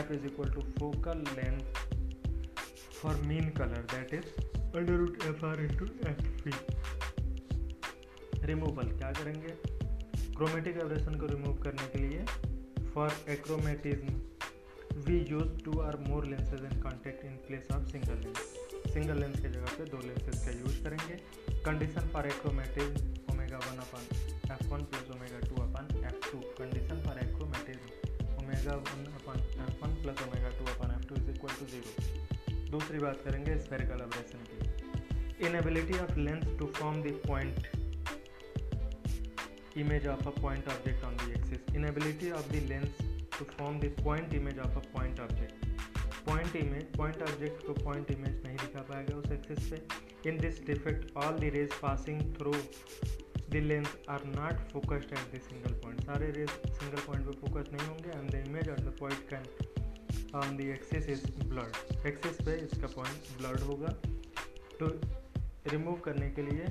F 0.00 0.06
is 0.12 0.20
equal 0.32 0.48
to 0.58 0.62
focal 0.78 1.16
length 1.34 1.62
for 3.02 3.14
mean 3.30 3.46
colour 3.60 3.82
that 3.94 4.10
is 4.14 4.26
under 4.76 4.92
root 4.96 5.14
F 5.30 5.38
R 5.44 5.58
into 5.62 5.84
F 6.10 6.18
B 6.46 6.54
removal 8.46 8.88
क्या 8.98 9.10
करेंगे 9.22 9.52
chromatic 10.36 10.76
aberration 10.82 11.14
को 11.20 11.26
remove 11.26 11.52
करने 11.62 11.86
के 11.92 11.98
लिए 12.02 12.84
for 12.94 13.10
achromatism 13.32 14.12
we 15.06 15.16
use 15.30 15.48
two 15.64 15.78
or 15.88 15.96
more 16.08 16.24
lenses 16.26 16.64
and 16.64 16.82
contact 16.82 17.24
in 17.30 17.34
place 17.46 17.66
of 17.76 17.86
single 17.92 18.20
lens 18.22 18.92
single 18.94 19.18
lens 19.22 19.40
के 19.40 19.48
जगह 19.56 19.74
पे 19.78 19.84
दो 19.94 19.98
लेंसेज 20.06 20.36
का 20.44 20.52
यूज 20.60 20.76
करेंगे 20.86 21.16
condition 21.66 22.08
for 22.14 22.26
achromatism 22.26 23.32
omega 23.34 23.58
one 23.66 23.82
upon 23.84 24.54
F 24.54 24.62
one 24.72 24.84
plus 24.94 25.10
omega 25.16 25.40
two 25.48 25.60
upon 25.64 26.04
F 26.12 26.20
two 26.30 26.40
condition 26.62 27.02
for 27.06 27.18
achromatism 27.26 28.32
omega 28.44 28.76
one 28.88 29.04
upon 29.20 29.44
F 29.68 29.82
one 29.84 29.94
plus 30.06 30.26
omega 30.28 30.54
two 30.62 30.70
upon 30.76 30.94
F 30.96 31.06
two 31.12 31.20
is 31.22 31.30
equal 31.34 31.60
to 31.60 31.66
zero 31.74 32.66
दूसरी 32.78 32.98
बात 33.06 33.22
करेंगे 33.28 33.58
spherical 33.68 34.04
aberration 34.08 34.50
की 34.50 35.46
inability 35.46 35.98
of 36.06 36.16
lens 36.24 36.46
to 36.58 36.72
form 36.80 37.02
the 37.08 37.16
point 37.28 37.81
image 39.76 40.04
of 40.06 40.26
a 40.26 40.30
point 40.30 40.66
object 40.68 41.02
on 41.04 41.16
the 41.18 41.34
axis. 41.38 41.58
Inability 41.74 42.30
of 42.30 42.46
the 42.52 42.60
lens 42.72 42.94
to 43.38 43.44
form 43.56 43.80
the 43.80 43.88
point 43.88 44.32
image 44.34 44.58
of 44.66 44.76
a 44.76 44.82
point 44.96 45.20
object. 45.28 45.54
Point 46.26 46.54
image 46.56 46.82
point 46.96 47.22
object 47.22 47.64
को 47.66 47.72
point 47.74 48.10
image 48.10 48.34
नहीं 48.44 48.56
दिखा 48.56 48.80
पाएगा 48.90 49.14
उस 49.16 49.30
axis 49.32 49.64
पे 49.72 50.28
in 50.30 50.36
this 50.40 50.60
defect 50.66 51.16
all 51.24 51.38
the 51.38 51.44
rays 51.54 51.72
passing 51.80 52.20
through 52.36 52.50
the 53.50 53.62
lens 53.64 53.96
are 54.16 54.24
not 54.34 54.58
focused 54.72 55.12
at 55.12 55.34
the 55.34 55.40
single 55.48 55.72
point 55.84 56.00
सारे 56.06 56.30
rays 56.36 56.50
single 56.50 57.00
point 57.06 57.24
पे 57.26 57.32
focus 57.40 57.72
नहीं 57.72 57.88
होंगे 57.88 58.10
and 58.18 58.30
the 58.30 58.46
image 58.48 58.68
on 58.70 58.76
the 58.90 58.94
point 59.00 59.28
can 59.32 60.36
on 60.42 60.56
the 60.56 60.68
axis 60.76 61.08
is 61.16 61.24
blurred 61.42 62.06
axis 62.12 62.40
पे 62.46 62.56
इसका 62.64 62.92
point 62.96 63.36
blurred 63.40 63.60
होगा 63.72 63.94
तो 64.80 64.94
remove 65.72 65.96
करने 66.06 66.30
के 66.38 66.42
लिए 66.50 66.66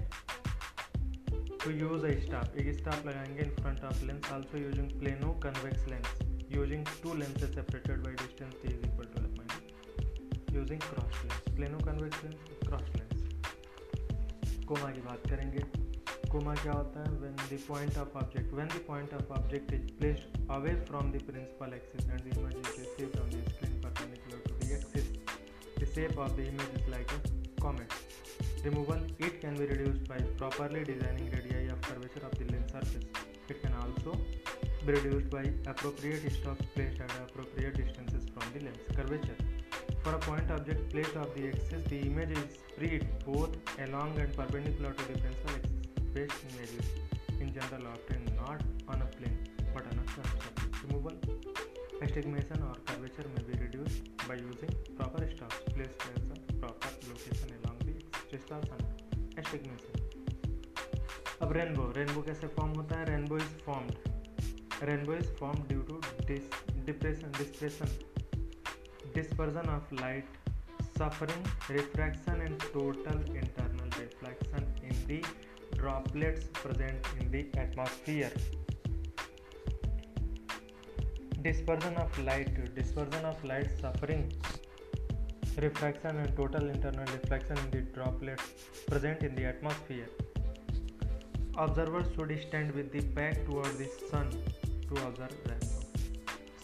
To 1.63 1.71
use 1.71 2.03
a 2.09 2.13
stop 2.25 2.47
a 2.57 2.73
stop 2.73 3.03
lagayenge 3.07 3.39
in 3.43 3.51
front 3.61 3.81
of 3.87 3.97
lens 4.07 4.25
also 4.33 4.57
using 4.61 4.87
plano 4.99 5.33
convex 5.43 5.81
lens 5.91 6.07
using 6.49 6.83
two 7.03 7.13
lenses 7.19 7.53
separated 7.57 8.01
by 8.05 8.13
distance 8.21 8.55
t 8.63 8.69
is 8.71 8.79
equal 8.87 9.05
to 9.11 9.19
f 9.27 9.35
minus 9.39 10.55
using 10.55 10.79
cross 10.87 11.19
lens 11.27 11.51
plano 11.59 11.81
convex 11.89 12.23
lens 12.23 12.49
cross 12.69 12.87
lens 12.95 13.21
coma 14.71 14.89
ki 14.97 15.03
baat 15.11 15.29
karenge 15.33 15.79
coma 16.33 16.53
क्या 16.63 16.73
होता 16.79 17.01
है 17.05 17.17
when 17.25 17.33
the 17.51 17.59
point 17.69 17.97
of 18.05 18.13
object 18.23 18.53
when 18.61 18.69
the 18.77 18.83
point 18.91 19.15
of 19.19 19.33
object 19.39 19.73
is 19.79 19.85
placed 20.01 20.37
away 20.57 20.75
from 20.91 21.11
the 21.17 21.23
principal 21.29 21.75
axis 21.81 22.07
and 22.15 22.29
the 22.29 22.37
image 22.39 22.71
is 22.71 22.81
received 22.83 23.19
on 23.25 23.29
the 23.35 23.43
screen 23.53 23.77
perpendicular 23.85 24.41
to 24.47 24.57
the 24.63 24.71
axis 24.79 25.11
the 25.83 25.91
shape 25.97 26.23
of 26.27 26.37
the 26.41 26.47
image 26.55 26.79
is 26.81 26.89
like 26.97 27.15
a 27.19 27.21
comet 27.65 28.01
removal, 28.65 28.99
it 29.19 29.41
can 29.41 29.55
be 29.59 29.65
reduced 29.65 30.07
by 30.07 30.17
properly 30.41 30.83
designing 30.91 31.27
radii 31.35 31.67
of 31.73 31.79
curvature 31.81 32.23
of 32.29 32.33
the 32.39 32.45
lens 32.51 32.71
surface. 32.71 33.05
It 33.49 33.61
can 33.63 33.73
also 33.83 34.17
be 34.85 34.93
reduced 34.93 35.29
by 35.29 35.43
appropriate 35.71 36.23
stops 36.31 36.65
placed 36.75 36.99
at 37.01 37.11
appropriate 37.27 37.75
distances 37.83 38.23
from 38.33 38.45
the 38.53 38.63
lens 38.65 38.79
curvature. 38.95 39.37
For 40.03 40.13
a 40.19 40.19
point 40.19 40.49
object 40.51 40.89
placed 40.91 41.15
off 41.15 41.33
the 41.35 41.47
axis, 41.49 41.83
the 41.89 41.99
image 41.99 42.31
is 42.31 42.57
freed 42.77 43.05
both 43.25 43.55
along 43.85 44.17
and 44.19 44.31
perpendicular 44.35 44.93
to 44.93 45.07
the 45.11 45.17
principal 45.19 45.51
axis. 45.57 45.79
Face 46.13 46.35
images 46.53 46.85
in 47.39 47.53
general 47.53 47.87
often 47.93 48.21
not 48.41 48.59
on 48.89 49.01
a 49.07 49.09
plane 49.17 49.37
but 49.73 49.85
on 49.91 49.99
a 50.03 50.05
surface. 50.15 50.67
Removal, 50.87 51.13
astigmatism 52.01 52.63
or 52.69 52.75
curvature 52.89 53.27
may 53.35 53.43
be 53.53 53.59
reduced 53.65 54.09
by 54.27 54.35
using 54.35 54.71
proper 54.97 55.27
stops 55.35 55.59
placed 55.73 56.03
at 56.09 56.45
the 56.45 56.53
proper 56.55 56.89
location 57.09 57.47
along. 57.63 57.70
क्रिस्टलसन 58.31 59.39
एस्टिक 59.39 59.63
में 59.67 59.77
से 59.77 61.39
अब 61.45 61.51
rainbow 61.55 61.83
rainbow 61.95 62.21
कैसे 62.27 62.47
form 62.47 62.73
होता 62.75 62.99
है 62.99 63.05
rainbow 63.05 63.37
is 63.37 63.49
formed 63.65 64.83
rainbow 64.89 65.13
is 65.13 65.25
form 65.39 65.63
due 65.71 65.81
to 65.89 65.95
depression 66.25 67.31
dispersion 67.37 67.91
dispersion 69.15 69.69
of 69.73 69.89
light 69.99 70.49
suffering 70.99 71.73
refraction 71.79 72.41
and 72.45 72.57
total 72.73 73.19
internal 73.35 73.89
reflection 73.99 74.73
in 74.91 75.05
the 75.11 75.21
droplets 75.77 76.45
present 76.63 77.13
in 77.21 77.31
the 77.31 77.39
atmosphere 77.65 78.39
dispersion 81.49 81.95
of 82.05 82.19
light 82.29 82.57
dispersion 82.75 83.25
of 83.33 83.45
light 83.53 83.69
suffering 83.81 84.29
refraction 85.57 86.15
and 86.17 86.35
total 86.35 86.69
internal 86.69 87.05
reflection 87.17 87.57
in 87.65 87.71
the 87.71 87.81
droplets 87.93 88.43
present 88.87 89.21
in 89.23 89.35
the 89.35 89.45
atmosphere. 89.45 90.09
Observers 91.57 92.05
should 92.15 92.39
stand 92.47 92.71
with 92.73 92.91
the 92.91 93.01
back 93.19 93.43
toward 93.45 93.65
the 93.77 93.87
sun 94.09 94.29
to 94.31 94.93
observe 95.07 95.35
rainbow. 95.49 95.67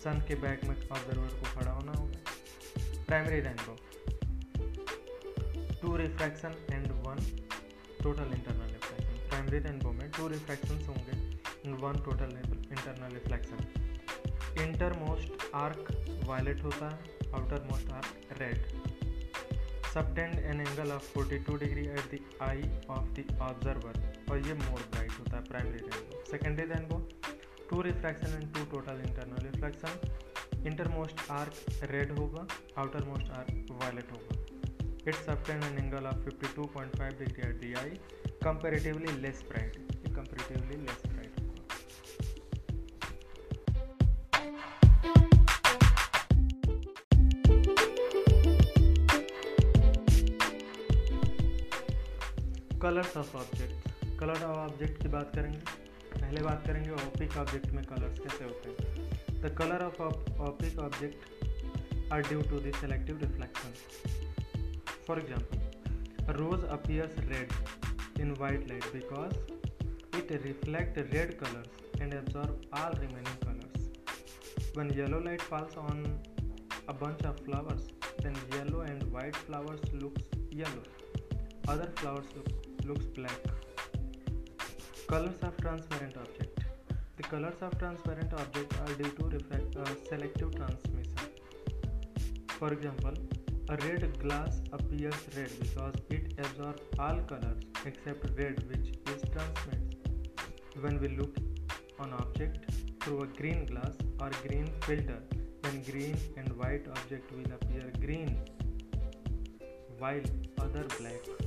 Sun 0.03 0.19
के 0.27 0.35
back 0.41 0.63
में 0.63 0.75
observer 0.77 1.27
को 1.37 1.53
खड़ा 1.59 1.71
होना 1.71 1.91
होगा 1.91 2.33
primary 3.07 3.39
rainbow 3.47 3.75
two 5.81 5.95
refraction 6.03 6.55
and 6.73 6.87
one 7.07 7.19
total 8.03 8.33
internal 8.37 8.71
refraction 8.73 9.25
primary 9.29 9.59
rainbow 9.67 9.91
में 9.99 10.09
two 10.17 10.27
refraction 10.35 10.83
होंगे 10.87 11.17
and 11.65 11.79
one 11.83 11.99
total 12.05 12.37
internal 12.43 13.13
reflection 13.13 14.61
innermost 15.05 15.49
arc 15.63 16.21
violet 16.27 16.63
होता 16.63 16.89
है 16.95 17.29
outermost 17.71 17.91
arc 17.99 18.31
red 18.41 18.76
subtend 19.97 20.39
an 20.45 20.59
angle 20.61 20.91
of 20.91 21.05
42 21.17 21.53
degree 21.59 21.85
at 21.91 22.11
the 22.13 22.19
eye 22.47 22.63
of 22.95 23.07
the 23.19 23.23
observer 23.41 23.95
और 24.31 24.39
ये 24.47 24.53
more 24.59 24.81
bright 24.91 25.11
होता 25.19 25.35
है 25.37 25.41
primary 25.47 25.77
rainbow 25.85 26.21
secondary 26.31 26.65
rainbow 26.73 26.97
two 27.69 27.81
refraction 27.87 28.33
and 28.41 28.53
two 28.57 28.65
total 28.75 29.01
internal 29.07 29.45
refraction 29.47 30.67
innermost 30.73 31.25
arc 31.39 31.89
red 31.93 32.11
होगा 32.19 32.45
outer 32.83 33.07
most 33.09 33.31
arc 33.39 33.71
violet 33.81 34.11
होगा 34.17 34.39
it's 35.09 35.25
subtend 35.25 35.63
an 35.63 35.77
angle 35.83 36.07
of 36.13 36.25
52.5 36.29 37.05
degree 37.25 37.49
at 37.49 37.59
the 37.65 37.75
eye 37.83 37.99
comparatively 38.47 39.19
less 39.21 39.43
bright 39.49 39.81
comparatively 40.09 40.83
less 40.85 41.01
bright 41.05 41.16
colours 52.97 53.17
of 53.17 53.35
object 53.35 54.17
colour 54.19 54.43
of 54.43 54.53
object 54.57 55.01
की 55.01 55.09
बात 55.13 55.31
करेंगे 55.35 55.57
पहले 56.13 56.41
बात 56.43 56.63
करेंगे 56.67 56.91
opaque 56.91 57.35
object 57.37 57.65
में 57.73 57.83
colours 57.85 58.19
कैसे 58.19 58.43
होते 58.43 58.69
हैं 58.69 59.41
the 59.41 59.51
colour 59.57 59.83
of 59.85 59.99
opaque 60.47 60.79
object 60.85 62.09
are 62.13 62.21
due 62.27 62.41
to 62.51 62.59
selective 62.79 63.19
reflection 63.23 63.73
for 65.07 65.19
example 65.19 66.33
rose 66.39 66.63
appears 66.79 67.19
red 67.29 68.19
in 68.21 68.31
white 68.39 68.67
light 68.69 68.91
because 68.93 70.19
it 70.23 70.31
reflect 70.45 70.97
red 71.13 71.37
colours 71.39 72.01
and 72.01 72.13
absorb 72.13 72.59
all 72.79 72.93
remaining 72.99 73.43
colours 73.47 74.69
when 74.77 74.91
yellow 75.01 75.19
light 75.27 75.41
falls 75.51 75.77
on 75.85 76.03
a 76.89 76.93
bunch 77.05 77.25
of 77.25 77.43
flowers 77.45 77.83
then 78.23 78.35
yellow 78.59 78.83
and 78.85 79.03
white 79.13 79.35
flowers 79.49 79.93
looks 80.01 80.29
yellow 80.63 80.83
other 81.73 81.93
flowers 81.99 82.35
look 82.37 82.53
looks 82.87 83.05
black. 83.17 83.47
Colors 85.11 85.39
of 85.47 85.55
transparent 85.63 86.15
object. 86.21 86.59
The 87.17 87.23
colors 87.33 87.61
of 87.67 87.77
transparent 87.79 88.33
object 88.43 88.75
are 88.83 88.93
due 88.99 89.09
to 89.17 89.25
reflect, 89.33 89.75
uh, 89.85 89.89
selective 90.09 90.53
transmission. 90.59 91.17
For 92.59 92.69
example, 92.77 93.17
a 93.73 93.77
red 93.85 94.05
glass 94.21 94.61
appears 94.77 95.19
red 95.37 95.57
because 95.63 95.97
it 96.17 96.35
absorbs 96.45 97.01
all 97.07 97.19
colors 97.33 97.65
except 97.91 98.31
red 98.39 98.63
which 98.71 98.87
is 99.15 99.25
transmitted. 99.35 100.31
When 100.85 100.99
we 101.03 101.09
look 101.19 101.35
on 101.99 102.13
object 102.21 102.69
through 103.03 103.19
a 103.23 103.27
green 103.41 103.65
glass 103.73 103.99
or 104.21 104.31
green 104.47 104.69
filter, 104.87 105.19
then 105.63 105.83
green 105.91 106.15
and 106.37 106.57
white 106.63 106.87
object 106.97 107.35
will 107.39 107.51
appear 107.59 107.91
green 108.07 108.41
while 109.99 110.25
other 110.65 110.85
black 110.97 111.37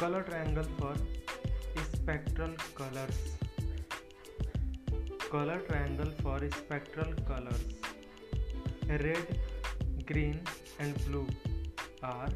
colour 0.00 0.20
triangle 0.28 0.68
for 0.78 0.96
spectral 1.86 2.52
colours 2.76 3.16
colour 5.32 5.58
triangle 5.66 6.10
for 6.22 6.48
spectral 6.54 7.12
colours 7.30 7.74
red 9.02 9.34
green 10.12 10.40
and 10.80 10.96
blue 11.06 11.20
are 12.12 12.32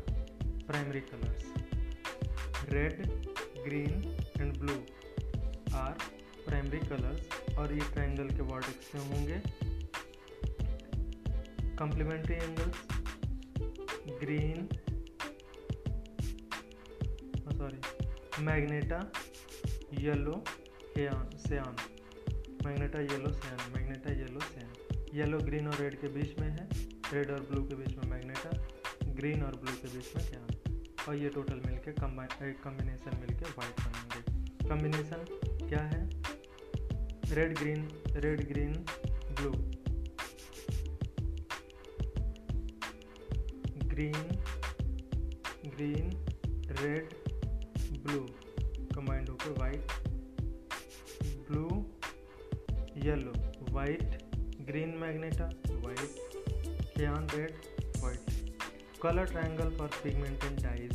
primary 0.66 1.00
colours 1.12 2.68
red 2.74 3.02
green 3.38 4.14
and 4.40 4.56
blue 4.60 4.76
are 5.84 5.96
primary 6.48 6.80
colours 6.88 7.56
और 7.58 7.72
ये 7.80 7.90
triangle 7.92 8.28
के 8.36 8.52
vertex 8.52 8.94
में 8.94 9.04
होंगे 9.16 9.40
complementary 11.82 12.34
angles 12.48 12.86
green 14.24 14.68
sorry 17.64 18.44
magenta 18.44 18.96
yellow 20.00 20.32
cyan 21.44 21.76
magenta 22.64 23.00
yellow 23.12 23.30
cyan 23.36 23.56
magenta 23.74 24.10
yellow 24.18 24.40
cyan 24.48 25.06
yellow 25.18 25.38
green 25.46 25.68
और 25.68 25.76
red 25.82 25.94
के 26.00 26.08
बीच 26.16 26.38
में 26.40 26.48
है 26.48 26.66
रेड 27.14 27.30
और 27.36 27.40
ब्लू 27.50 27.62
के 27.70 27.76
बीच 27.82 27.96
में 27.98 28.10
मैग्नेटा 28.10 28.50
ग्रीन 29.20 29.42
और 29.48 29.56
ब्लू 29.62 29.72
के 29.82 29.94
बीच 29.96 30.14
में 30.16 30.24
क्या 30.28 30.74
और 31.08 31.16
ये 31.22 31.28
टोटल 31.38 31.62
मिलके 31.66 31.92
कम्बाइन 32.00 32.52
कम्बिनेसन 32.64 33.16
मिलके 33.22 33.50
वाइट 33.56 33.80
बनेंगे 33.86 34.68
कम्बिनेशन 34.68 35.24
क्या 35.68 35.82
है 35.94 36.04
red 37.40 37.58
green 37.58 37.88
red 38.26 38.48
green 38.52 38.72
blue 39.34 39.52
green 43.94 44.33
yellow 53.04 53.32
white 53.74 54.12
green 54.66 54.90
magenta 55.00 55.44
white 55.80 56.36
cyan 56.94 57.26
red 57.34 57.50
white 58.02 58.54
colour 59.02 59.24
triangle 59.32 59.70
for 59.78 59.88
pigment 60.04 60.46
and 60.48 60.62
primary 60.62 60.88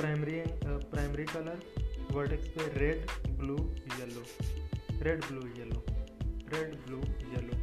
primary 0.00 0.38
primary 0.94 1.24
colour 1.34 1.60
vertex 2.14 2.48
पे 2.56 2.68
red 2.80 3.10
blue 3.40 3.56
yellow 3.98 4.24
red 5.08 5.24
blue 5.30 5.46
yellow 5.58 5.84
red 6.54 6.74
blue 6.86 7.00
yellow 7.34 7.58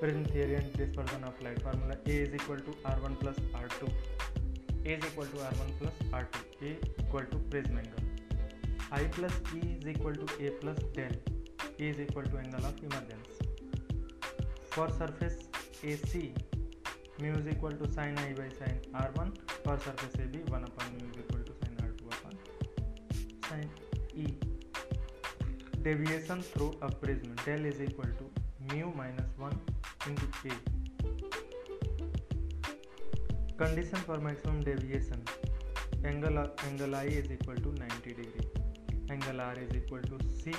prism 0.00 0.24
theory 0.34 0.52
and 0.62 0.76
dispersion 0.76 1.24
of 1.28 1.42
light 1.42 1.58
formula 1.64 1.96
A 2.12 2.22
is 2.28 2.34
equal 2.42 2.60
to 2.68 2.74
R 2.90 3.00
one 3.00 3.14
plus 3.24 3.42
R 3.62 3.66
two 3.80 3.86
A 3.86 4.98
is 4.98 5.06
equal 5.12 5.26
to 5.34 5.38
R 5.48 5.54
one 5.62 5.78
plus 5.82 6.12
R 6.14 6.28
two 6.36 6.66
A 6.66 6.70
equal 7.00 7.24
to 7.32 7.48
prism 7.50 7.78
angle 7.78 8.06
i 8.96 9.04
plus 9.14 9.32
e 9.54 9.58
is 9.72 9.86
equal 9.94 10.14
to 10.20 10.26
a 10.46 10.50
plus 10.60 10.78
del 10.96 11.14
a 11.68 11.84
is 11.88 11.98
equal 12.04 12.26
to 12.32 12.38
angle 12.42 12.66
of 12.68 12.78
emergence 12.88 13.40
for 14.74 14.86
surface 14.98 15.36
ac 15.92 16.20
mu 17.22 17.32
is 17.40 17.50
equal 17.54 17.74
to 17.82 17.88
sin 17.96 18.16
i 18.22 18.28
by 18.38 18.46
sin 18.60 18.78
r1 19.02 19.28
for 19.64 19.74
surface 19.86 20.16
ab 20.26 20.38
1 20.60 20.70
upon 20.70 20.94
mu 21.00 21.10
is 21.10 21.18
equal 21.24 21.42
to 21.48 21.58
sin 21.60 21.76
r2 21.86 22.14
upon 22.14 22.40
sin 23.48 23.68
e 24.24 24.26
deviation 25.88 26.40
through 26.52 26.72
a 26.88 26.90
prism 27.02 27.36
del 27.44 27.70
is 27.72 27.82
equal 27.88 28.14
to 28.20 28.30
mu 28.72 28.88
minus 29.00 29.34
1 29.48 29.58
into 30.12 30.52
a 30.52 30.62
condition 33.64 34.00
for 34.08 34.16
maximum 34.28 34.62
deviation 34.70 35.20
angle 36.12 36.40
angle 36.70 36.96
i 37.08 37.10
is 37.24 37.30
equal 37.38 37.60
to 37.68 37.74
90 37.82 38.22
degree 38.22 38.57
angle 39.14 39.40
R 39.40 39.54
is 39.64 39.70
equal 39.78 40.02
to 40.10 40.16
C 40.38 40.54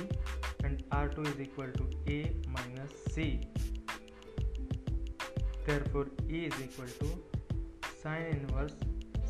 and 0.64 0.84
R2 0.92 1.18
is 1.32 1.40
equal 1.46 1.72
to 1.80 1.84
A 2.16 2.20
minus 2.56 2.94
C. 3.14 3.42
Therefore, 5.66 6.08
E 6.28 6.40
is 6.48 6.54
equal 6.68 6.92
to 7.02 7.10
sine 8.02 8.26
inverse 8.42 8.76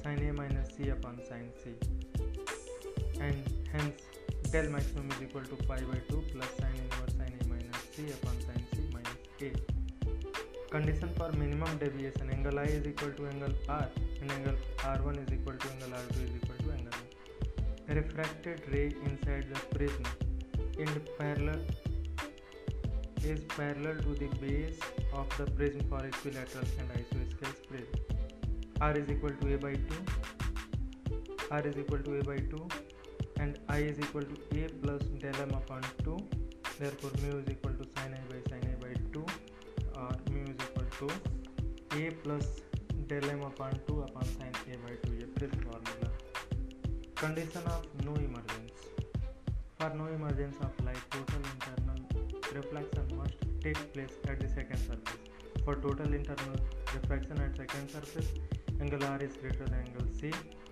sine 0.01 0.21
A 0.29 0.33
minus 0.41 0.69
C 0.75 0.89
upon 0.95 1.19
sine 1.29 1.49
C. 1.63 1.73
And 3.25 3.37
hence, 3.73 4.01
del 4.53 4.69
maximum 4.75 5.09
is 5.17 5.21
equal 5.27 5.45
to 5.53 5.57
pi 5.67 5.79
by 5.91 5.99
2 6.11 6.21
plus 6.31 6.53
sine 6.61 6.79
inverse 6.85 7.15
sine 7.19 7.35
A 7.43 7.47
minus 7.53 7.79
C 7.95 8.05
upon 8.17 8.39
sine 8.45 8.65
C 8.71 8.87
minus 8.93 9.21
A. 9.47 9.51
Condition 10.75 11.09
for 11.17 11.29
minimum 11.43 11.77
deviation 11.83 12.29
angle 12.37 12.57
I 12.67 12.71
is 12.79 12.87
equal 12.93 13.11
to 13.19 13.27
angle 13.33 13.53
R 13.67 13.85
and 14.21 14.31
angle 14.31 14.55
R1 14.95 15.21
is 15.27 15.33
equal 15.39 15.57
to 15.65 15.71
angle 15.73 15.89
R2 16.03 16.17
is 16.27 16.33
equal 16.43 16.58
refracted 17.97 18.59
ray 18.71 18.87
inside 19.09 19.45
the 19.51 19.59
prism 19.75 20.07
in 20.85 20.89
parallel 21.19 21.61
is 23.31 23.39
parallel 23.55 23.97
to 24.07 24.11
the 24.21 24.27
base 24.41 24.81
of 25.21 25.29
the 25.37 25.45
prism 25.57 25.81
for 25.93 26.01
equilateral 26.09 26.67
and 26.81 26.91
isosceles 26.99 27.55
prism 27.69 28.83
r 28.89 28.91
is 29.01 29.09
equal 29.15 29.35
to 29.41 29.47
a 29.55 29.57
by 29.65 29.73
2 29.93 30.03
r 31.59 31.61
is 31.71 31.79
equal 31.83 32.03
to 32.09 32.13
a 32.19 32.23
by 32.29 32.37
2 32.51 32.61
and 33.45 33.57
i 33.79 33.85
is 33.91 33.99
equal 34.07 34.27
to 34.33 34.37
a 34.59 34.67
plus 34.83 35.03
del 35.25 35.39
m 35.47 35.53
upon 35.61 35.87
2 36.09 36.17
therefore 36.81 37.13
mu 37.23 37.33
is 37.41 37.49
equal 37.55 37.75
to 37.81 37.87
sin 37.95 38.13
i 38.19 38.23
by 38.33 38.39
sin 38.51 38.67
i 38.73 38.75
by 38.85 38.93
2 39.15 39.23
or 40.05 40.13
mu 40.33 40.43
is 40.53 40.61
equal 40.67 40.89
to 40.99 41.09
a 42.03 42.05
plus 42.25 42.53
del 43.13 43.27
m 43.39 43.43
upon 43.51 43.81
2 43.91 43.97
upon 44.09 44.29
sin 44.35 44.53
a 44.75 44.79
by 44.87 44.95
2 45.07 45.17
ये 45.21 45.31
prism 45.39 45.59
formula 45.71 45.98
Condition 47.19 47.63
of 47.75 47.85
no 48.05 48.13
emergence. 48.15 48.79
For 49.77 49.89
no 49.93 50.05
emergence 50.05 50.55
of 50.65 50.85
light, 50.85 51.01
total 51.11 51.41
internal 51.53 51.99
reflection 52.55 53.09
must 53.17 53.33
take 53.61 53.79
place 53.91 54.13
at 54.29 54.39
the 54.39 54.47
second 54.47 54.79
surface. 54.79 55.17
For 55.65 55.75
total 55.75 56.13
internal 56.13 56.55
reflection 56.95 57.41
at 57.41 57.57
second 57.57 57.89
surface, 57.91 58.29
angle 58.79 59.03
R 59.03 59.21
is 59.21 59.33
greater 59.35 59.65
than 59.65 59.81
angle 59.85 60.07
C, 60.17 60.31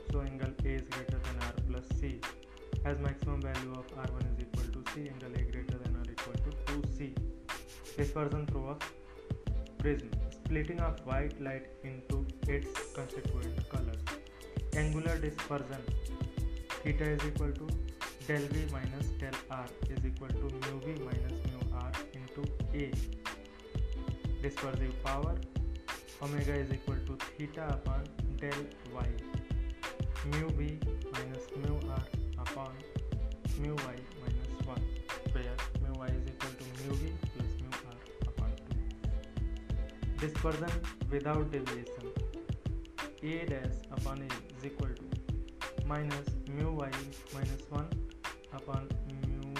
so 0.09 0.21
angle 0.21 0.53
A 0.63 0.67
is 0.75 0.83
greater 0.93 1.19
than 1.25 1.35
R 1.47 1.51
plus 1.69 1.99
C. 1.99 2.21
As 2.85 2.97
maximum 2.97 3.41
value 3.41 3.73
of 3.73 3.85
R1 3.97 4.37
is 4.37 4.45
equal 4.47 4.71
to 4.77 4.91
C, 4.93 5.09
angle 5.09 5.35
A 5.41 5.43
greater 5.51 5.77
than 5.79 5.97
R 5.97 6.05
equal 6.13 6.39
to 6.45 6.49
2C. 6.71 7.13
This 7.97 8.11
through 8.11 8.69
a 8.73 8.77
prism, 9.83 10.09
splitting 10.31 10.79
of 10.79 10.97
white 11.05 11.41
light 11.41 11.65
into 11.83 12.25
its 12.47 12.71
constituent 12.93 13.67
colors. 13.67 14.01
Angular 14.77 15.17
dispersion 15.17 15.83
theta 16.83 17.05
is 17.11 17.23
equal 17.25 17.51
to 17.59 17.67
del 18.27 18.47
V 18.51 18.65
minus 18.71 19.05
del 19.19 19.35
R 19.51 19.69
is 19.91 20.05
equal 20.05 20.29
to 20.29 20.47
mu 20.55 20.75
V 20.85 20.93
minus 21.05 21.45
mu 21.45 21.75
R 21.79 21.95
into 22.35 22.43
A 22.81 22.91
dispersive 24.41 24.91
power 25.05 25.41
omega 26.23 26.55
is 26.61 26.71
equal 26.73 26.99
to 27.07 27.15
theta 27.23 27.63
upon 27.77 28.03
del 28.41 28.67
Y 28.93 29.15
mu 30.35 30.47
V 30.57 30.67
minus 30.85 31.49
mu 31.65 31.75
R 31.95 32.07
upon 32.45 32.79
mu 33.61 33.73
Y 33.75 33.95
minus 34.21 34.65
one 34.67 34.87
pair 35.33 35.67
mu 35.81 35.93
Y 35.99 36.15
is 36.21 36.29
equal 36.35 36.53
to 36.61 36.71
mu 36.83 36.93
V 37.03 37.11
plus 37.27 37.57
mu 37.61 37.87
R 37.89 38.25
upon 38.29 38.57
two 38.63 40.15
dispersion 40.25 40.81
without 41.11 41.51
deviation 41.51 42.11
A 43.29 43.45
dash 43.53 43.81
upon 43.99 44.23
is 44.25 44.65
equal 44.71 44.95
to 45.01 45.85
minus 45.87 46.35
mu 46.57 46.69
Y 46.77 46.89
minus 47.33 47.65
one 47.71 47.83
upon 48.59 48.87
mu 49.25 49.51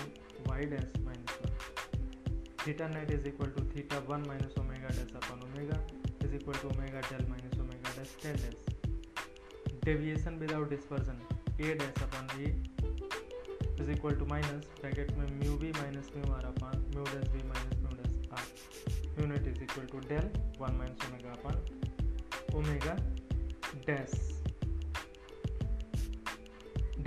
Y 0.46 0.66
dash 0.70 0.96
minus 1.06 1.32
one 1.42 2.38
theta 2.66 2.88
net 2.94 3.12
is 3.18 3.28
equal 3.32 3.50
to 3.58 3.64
theta 3.76 3.98
one 4.08 4.24
minus 4.28 4.56
omega 4.60 4.88
dash 5.00 5.14
upon 5.20 5.44
omega 5.48 5.78
is 6.26 6.34
equal 6.36 6.56
to 6.62 6.70
omega 6.70 7.02
del 7.10 7.26
minus 7.32 7.60
omega 7.60 7.94
dash 7.98 8.16
ten 8.24 8.36
dash 8.46 9.76
deviation 9.84 10.38
without 10.46 10.70
dispersion 10.70 11.20
A 11.66 11.74
dash 11.84 12.02
upon 12.04 12.34
A 12.42 12.46
is 13.84 13.90
equal 13.98 14.16
to 14.20 14.26
minus 14.34 14.66
bracket 14.82 15.12
में 15.18 15.28
mu 15.44 15.58
B 15.66 15.72
minus 15.82 16.10
mu 16.16 16.34
R 16.40 16.46
upon 16.56 16.78
mu 16.96 17.04
dash 17.14 17.28
B 17.36 17.44
minus 17.52 17.78
mu 17.84 17.98
dash 18.02 18.32
R 18.40 19.18
mu 19.18 19.28
net 19.34 19.48
is 19.56 19.62
equal 19.70 19.86
to 19.94 20.00
del 20.10 20.32
one 20.66 20.76
minus 20.82 21.08
omega 21.12 21.34
upon 21.40 22.58
omega 22.64 22.96
dash 23.88 24.20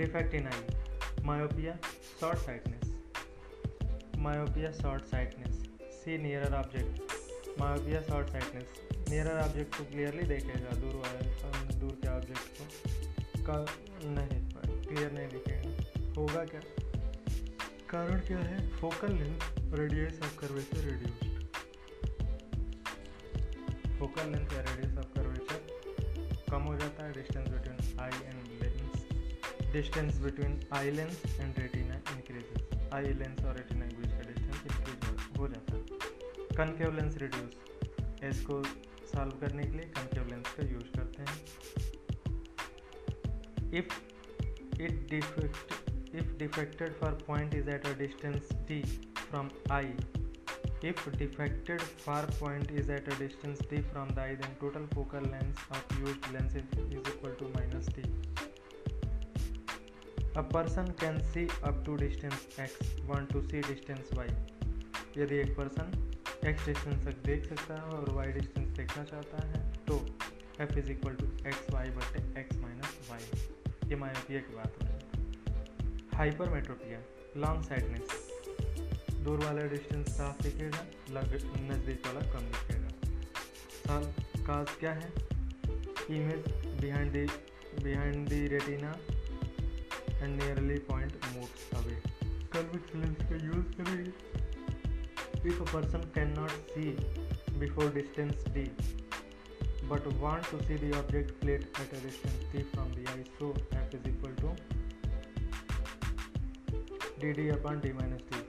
defect 0.01 0.33
in 0.35 0.47
eye 0.47 1.23
myopia 1.25 1.73
short 2.19 2.37
sightedness 2.39 4.19
myopia 4.21 4.71
short 4.77 5.03
sightedness 5.11 5.57
see 5.97 6.17
nearer 6.21 6.53
object 6.59 7.57
myopia 7.59 7.99
short 8.07 8.29
sightedness 8.35 8.79
nearer 9.09 9.41
object 9.41 9.75
को 9.77 9.83
clearly 9.91 10.23
देखेगा 10.31 10.71
दूर 10.81 10.95
वाले 11.03 11.75
दूर 11.79 11.91
के 12.03 12.07
object 12.13 12.57
को 12.59 13.45
कल 13.51 13.65
नहीं 14.17 14.39
clear 14.87 15.11
नहीं 15.17 15.27
दिखेगा 15.35 16.13
होगा 16.17 16.43
क्या 16.53 16.61
कारण 17.91 18.19
क्या 18.29 18.39
है 18.53 18.59
focal 18.79 19.13
length 19.21 19.49
radius 19.81 20.19
of 20.23 20.37
curvature 20.39 20.89
reduced 20.91 21.59
focal 23.99 24.31
length 24.31 24.53
या 24.57 24.61
रेडियस 24.71 24.97
ऑफ 25.03 25.13
कर्वेचर 25.19 26.49
कम 26.51 26.71
हो 26.71 26.75
जाता 26.77 27.05
है 27.05 27.13
distance 27.21 27.47
between 27.49 27.99
eye 28.07 28.25
and 28.25 28.49
distance 29.73 30.17
between 30.21 30.59
eye 30.77 30.89
lens 30.91 31.21
and 31.39 31.59
retina 31.59 31.95
increase 32.13 32.89
eye 32.93 33.13
lens 33.19 33.43
और 33.43 33.55
रेटिना 33.55 33.85
के 33.89 33.95
बीच 33.97 34.09
का 34.11 34.21
डिस्टेंस 34.29 34.65
इंक्रीज 34.71 35.37
हो 35.37 35.47
जाता 35.53 35.75
है 35.75 36.47
कनकेव 36.57 36.95
लेंस 36.95 37.15
रिड्यूस 37.21 38.23
इसको 38.29 38.61
सॉल्व 39.13 39.37
करने 39.41 39.63
के 39.63 39.77
लिए 39.77 39.85
कनकेव 39.97 40.27
लेंस 40.31 40.53
का 40.57 40.65
यूज 40.71 40.89
करते 40.95 41.25
हैं 41.29 41.39
if 43.79 44.79
it 44.79 45.07
defect 45.11 46.13
if 46.21 46.35
defected 46.39 46.95
far 46.99 47.17
point 47.27 47.55
is 47.61 47.69
at 47.77 47.87
a 47.87 47.93
distance 48.03 48.51
D 48.67 48.81
from 49.27 49.49
eye 49.77 49.93
If 50.89 51.01
defected 51.19 51.83
far 52.05 52.21
point 52.37 52.71
is 52.83 52.87
at 52.95 53.09
a 53.15 53.17
distance 53.19 53.59
d 53.73 53.81
from 53.91 54.09
the 54.19 54.23
eye, 54.23 54.31
then 54.39 54.55
total 54.63 54.87
focal 54.95 55.27
length 55.35 55.63
of 55.79 55.93
used 56.07 56.29
lenses 56.37 56.73
is 56.85 56.93
equal 57.11 57.35
to 57.43 57.49
minus 57.57 57.91
d. 57.99 58.05
A 60.37 60.41
person 60.41 60.87
can 60.93 61.21
see 61.33 61.49
up 61.69 61.75
to 61.85 61.93
distance 61.97 62.47
x, 62.65 62.75
want 63.07 63.25
to 63.31 63.39
see 63.49 63.61
distance 63.69 64.11
y. 64.19 64.27
यदि 65.17 65.35
एक 65.45 65.49
person 65.57 65.89
x 66.51 66.65
distance 66.65 67.03
तक 67.05 67.17
देख 67.25 67.47
सकता 67.49 67.75
है 67.79 67.97
और 67.97 68.11
y 68.19 68.25
distance 68.37 68.67
देखना 68.77 69.03
चाहता 69.09 69.41
है 69.47 69.59
तो 69.89 69.97
f 70.65 70.77
is 70.83 70.89
equal 70.91 71.15
to 71.21 71.25
X 71.49 71.69
Y 71.73 71.89
but 71.99 72.37
X 72.43 72.55
minus 72.61 72.97
Y 73.09 73.41
ये 73.89 73.95
मायोपिया 74.03 74.39
की 74.47 74.55
बात 74.55 74.81
है 74.83 76.15
हाइपर 76.17 76.49
मेट्रोपिया 76.55 77.01
लॉन्ग 77.47 77.63
साइडनेस 77.69 79.21
दूर 79.27 79.43
वाला 79.45 79.67
डिस्टेंस 79.77 80.07
साफ 80.17 80.41
दिखेगा 80.47 80.85
लग 81.19 81.33
नज़दीक 81.69 82.07
वाला 82.07 82.21
कम 82.33 82.49
दिखेगा 82.57 84.01
काज 84.49 84.77
क्या 84.79 84.93
है 85.03 85.11
image 86.21 86.51
behind 86.81 87.11
the 87.13 87.27
behind 87.83 88.27
the 88.29 88.45
retina 88.57 88.95
And 90.22 90.42
nearly 90.42 90.78
point 90.90 91.26
moves 91.34 91.68
away 91.78 91.96
convex 92.52 92.94
lens 92.94 93.22
का 93.30 93.36
यूज 93.46 93.74
करेंगे 93.80 95.48
if 95.48 95.60
a 95.60 95.72
person 95.72 96.10
can 96.14 96.34
not 96.38 96.50
see 96.74 96.90
before 97.60 97.92
distance 97.94 98.44
D 98.58 98.68
but 99.90 100.06
want 100.20 100.46
to 100.52 100.58
see 100.68 100.76
the 100.82 100.88
object 100.98 101.28
plate 101.42 101.66
at 101.82 101.92
a 101.98 102.00
distance 102.04 102.48
d 102.54 102.62
from 102.72 102.88
the 102.94 103.04
eye 103.12 103.22
so 103.36 103.50
f 103.82 103.94
is 103.98 104.08
equal 104.12 104.34
to 104.40 104.54
dd 107.24 107.44
upon 107.56 107.84
d 107.84 107.92
minus 107.98 108.24
d 108.32 108.40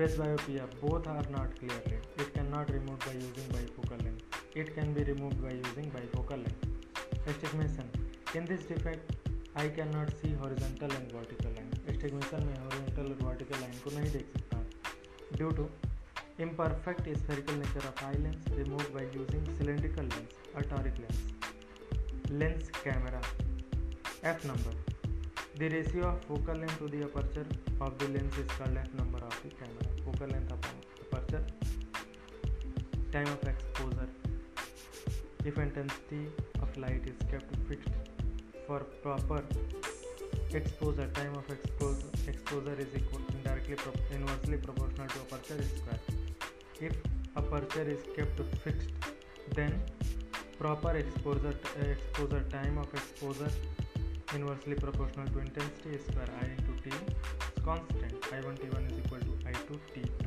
Presbyopia 0.00 0.66
both 0.80 1.06
are 1.06 1.24
not 1.30 1.48
clearly. 1.58 1.96
It 2.16 2.32
cannot 2.32 2.70
removed 2.70 3.04
by 3.04 3.12
using 3.12 3.48
bifocal 3.54 4.02
length. 4.02 4.38
It 4.54 4.74
can 4.74 4.94
be 4.94 5.04
removed 5.04 5.42
by 5.42 5.50
using 5.50 5.90
bifocal 5.90 6.38
length. 6.38 6.64
Astigmatism. 7.26 7.84
In 8.34 8.46
this 8.46 8.62
defect, 8.62 9.23
I 9.57 9.69
can 9.75 9.87
not 9.95 10.09
see 10.21 10.31
horizontal 10.39 10.93
and 10.95 11.11
vertical 11.15 11.51
line 11.55 11.69
astigmatism 11.89 12.43
में 12.45 12.57
horizontal 12.59 13.05
और 13.11 13.19
vertical 13.27 13.59
line 13.61 13.73
को 13.83 13.91
नहीं 13.97 14.09
देख 14.11 14.33
सकता 14.37 15.35
due 15.35 15.51
to 15.59 15.67
इम 16.43 16.49
perfect 16.55 17.07
spherical 17.17 17.55
nature 17.59 17.87
of 17.89 18.03
eye 18.03 18.15
lens 18.23 18.47
remove 18.57 18.81
by 18.95 19.05
using 19.17 19.45
cylindrical 19.57 20.09
lens 20.15 20.33
a toric 20.63 20.99
lens 21.03 21.21
lens 22.31 22.69
camera 22.83 23.21
F 24.31 24.45
number 24.45 25.53
the 25.59 25.71
ratio 25.73 26.03
of 26.07 26.25
focal 26.27 26.59
length 26.59 26.77
to 26.79 26.87
the 26.97 27.01
aperture 27.03 27.79
of 27.87 27.97
the 28.03 28.09
lens 28.15 28.39
is 28.39 28.51
called 28.57 28.77
F 28.81 28.95
number 29.01 29.23
of 29.29 29.39
the 29.45 29.53
camera 29.63 29.95
focal 30.03 30.31
length 30.33 30.51
of 30.57 30.69
aperture 31.05 31.47
time 33.13 33.29
of 33.35 33.47
exposure 33.53 35.47
if 35.47 35.57
intensity 35.59 36.25
of 36.61 36.77
light 36.85 37.07
is 37.07 37.23
kept 37.31 37.55
fixed 37.71 38.13
for 38.67 38.79
proper 39.03 39.41
exposure 40.57 41.07
time 41.17 41.33
of 41.35 41.49
exposure, 41.55 42.09
exposure 42.27 42.75
is 42.83 42.87
equal 42.99 43.19
indirectly 43.37 43.75
pro- 43.75 43.93
inversely 44.15 44.57
proportional 44.57 45.07
to 45.13 45.19
aperture 45.25 45.61
square 45.77 46.87
if 46.87 46.95
aperture 47.37 47.85
is 47.95 48.01
kept 48.15 48.39
fixed 48.63 49.07
then 49.53 49.73
proper 50.57 50.91
exposure 51.03 51.53
t- 51.53 51.73
uh, 51.81 51.91
exposure 51.95 52.43
time 52.57 52.77
of 52.77 52.91
exposure 53.01 53.51
inversely 54.35 54.75
proportional 54.85 55.27
to 55.33 55.39
intensity 55.49 55.97
square 56.07 56.31
i 56.41 56.45
into 56.55 56.77
t 56.85 56.95
is 56.99 57.65
constant 57.71 58.31
i1 58.37 58.61
t1 58.61 58.87
is 58.91 58.97
equal 59.03 59.27
to 59.31 59.51
i2 59.55 59.81
t 59.93 60.24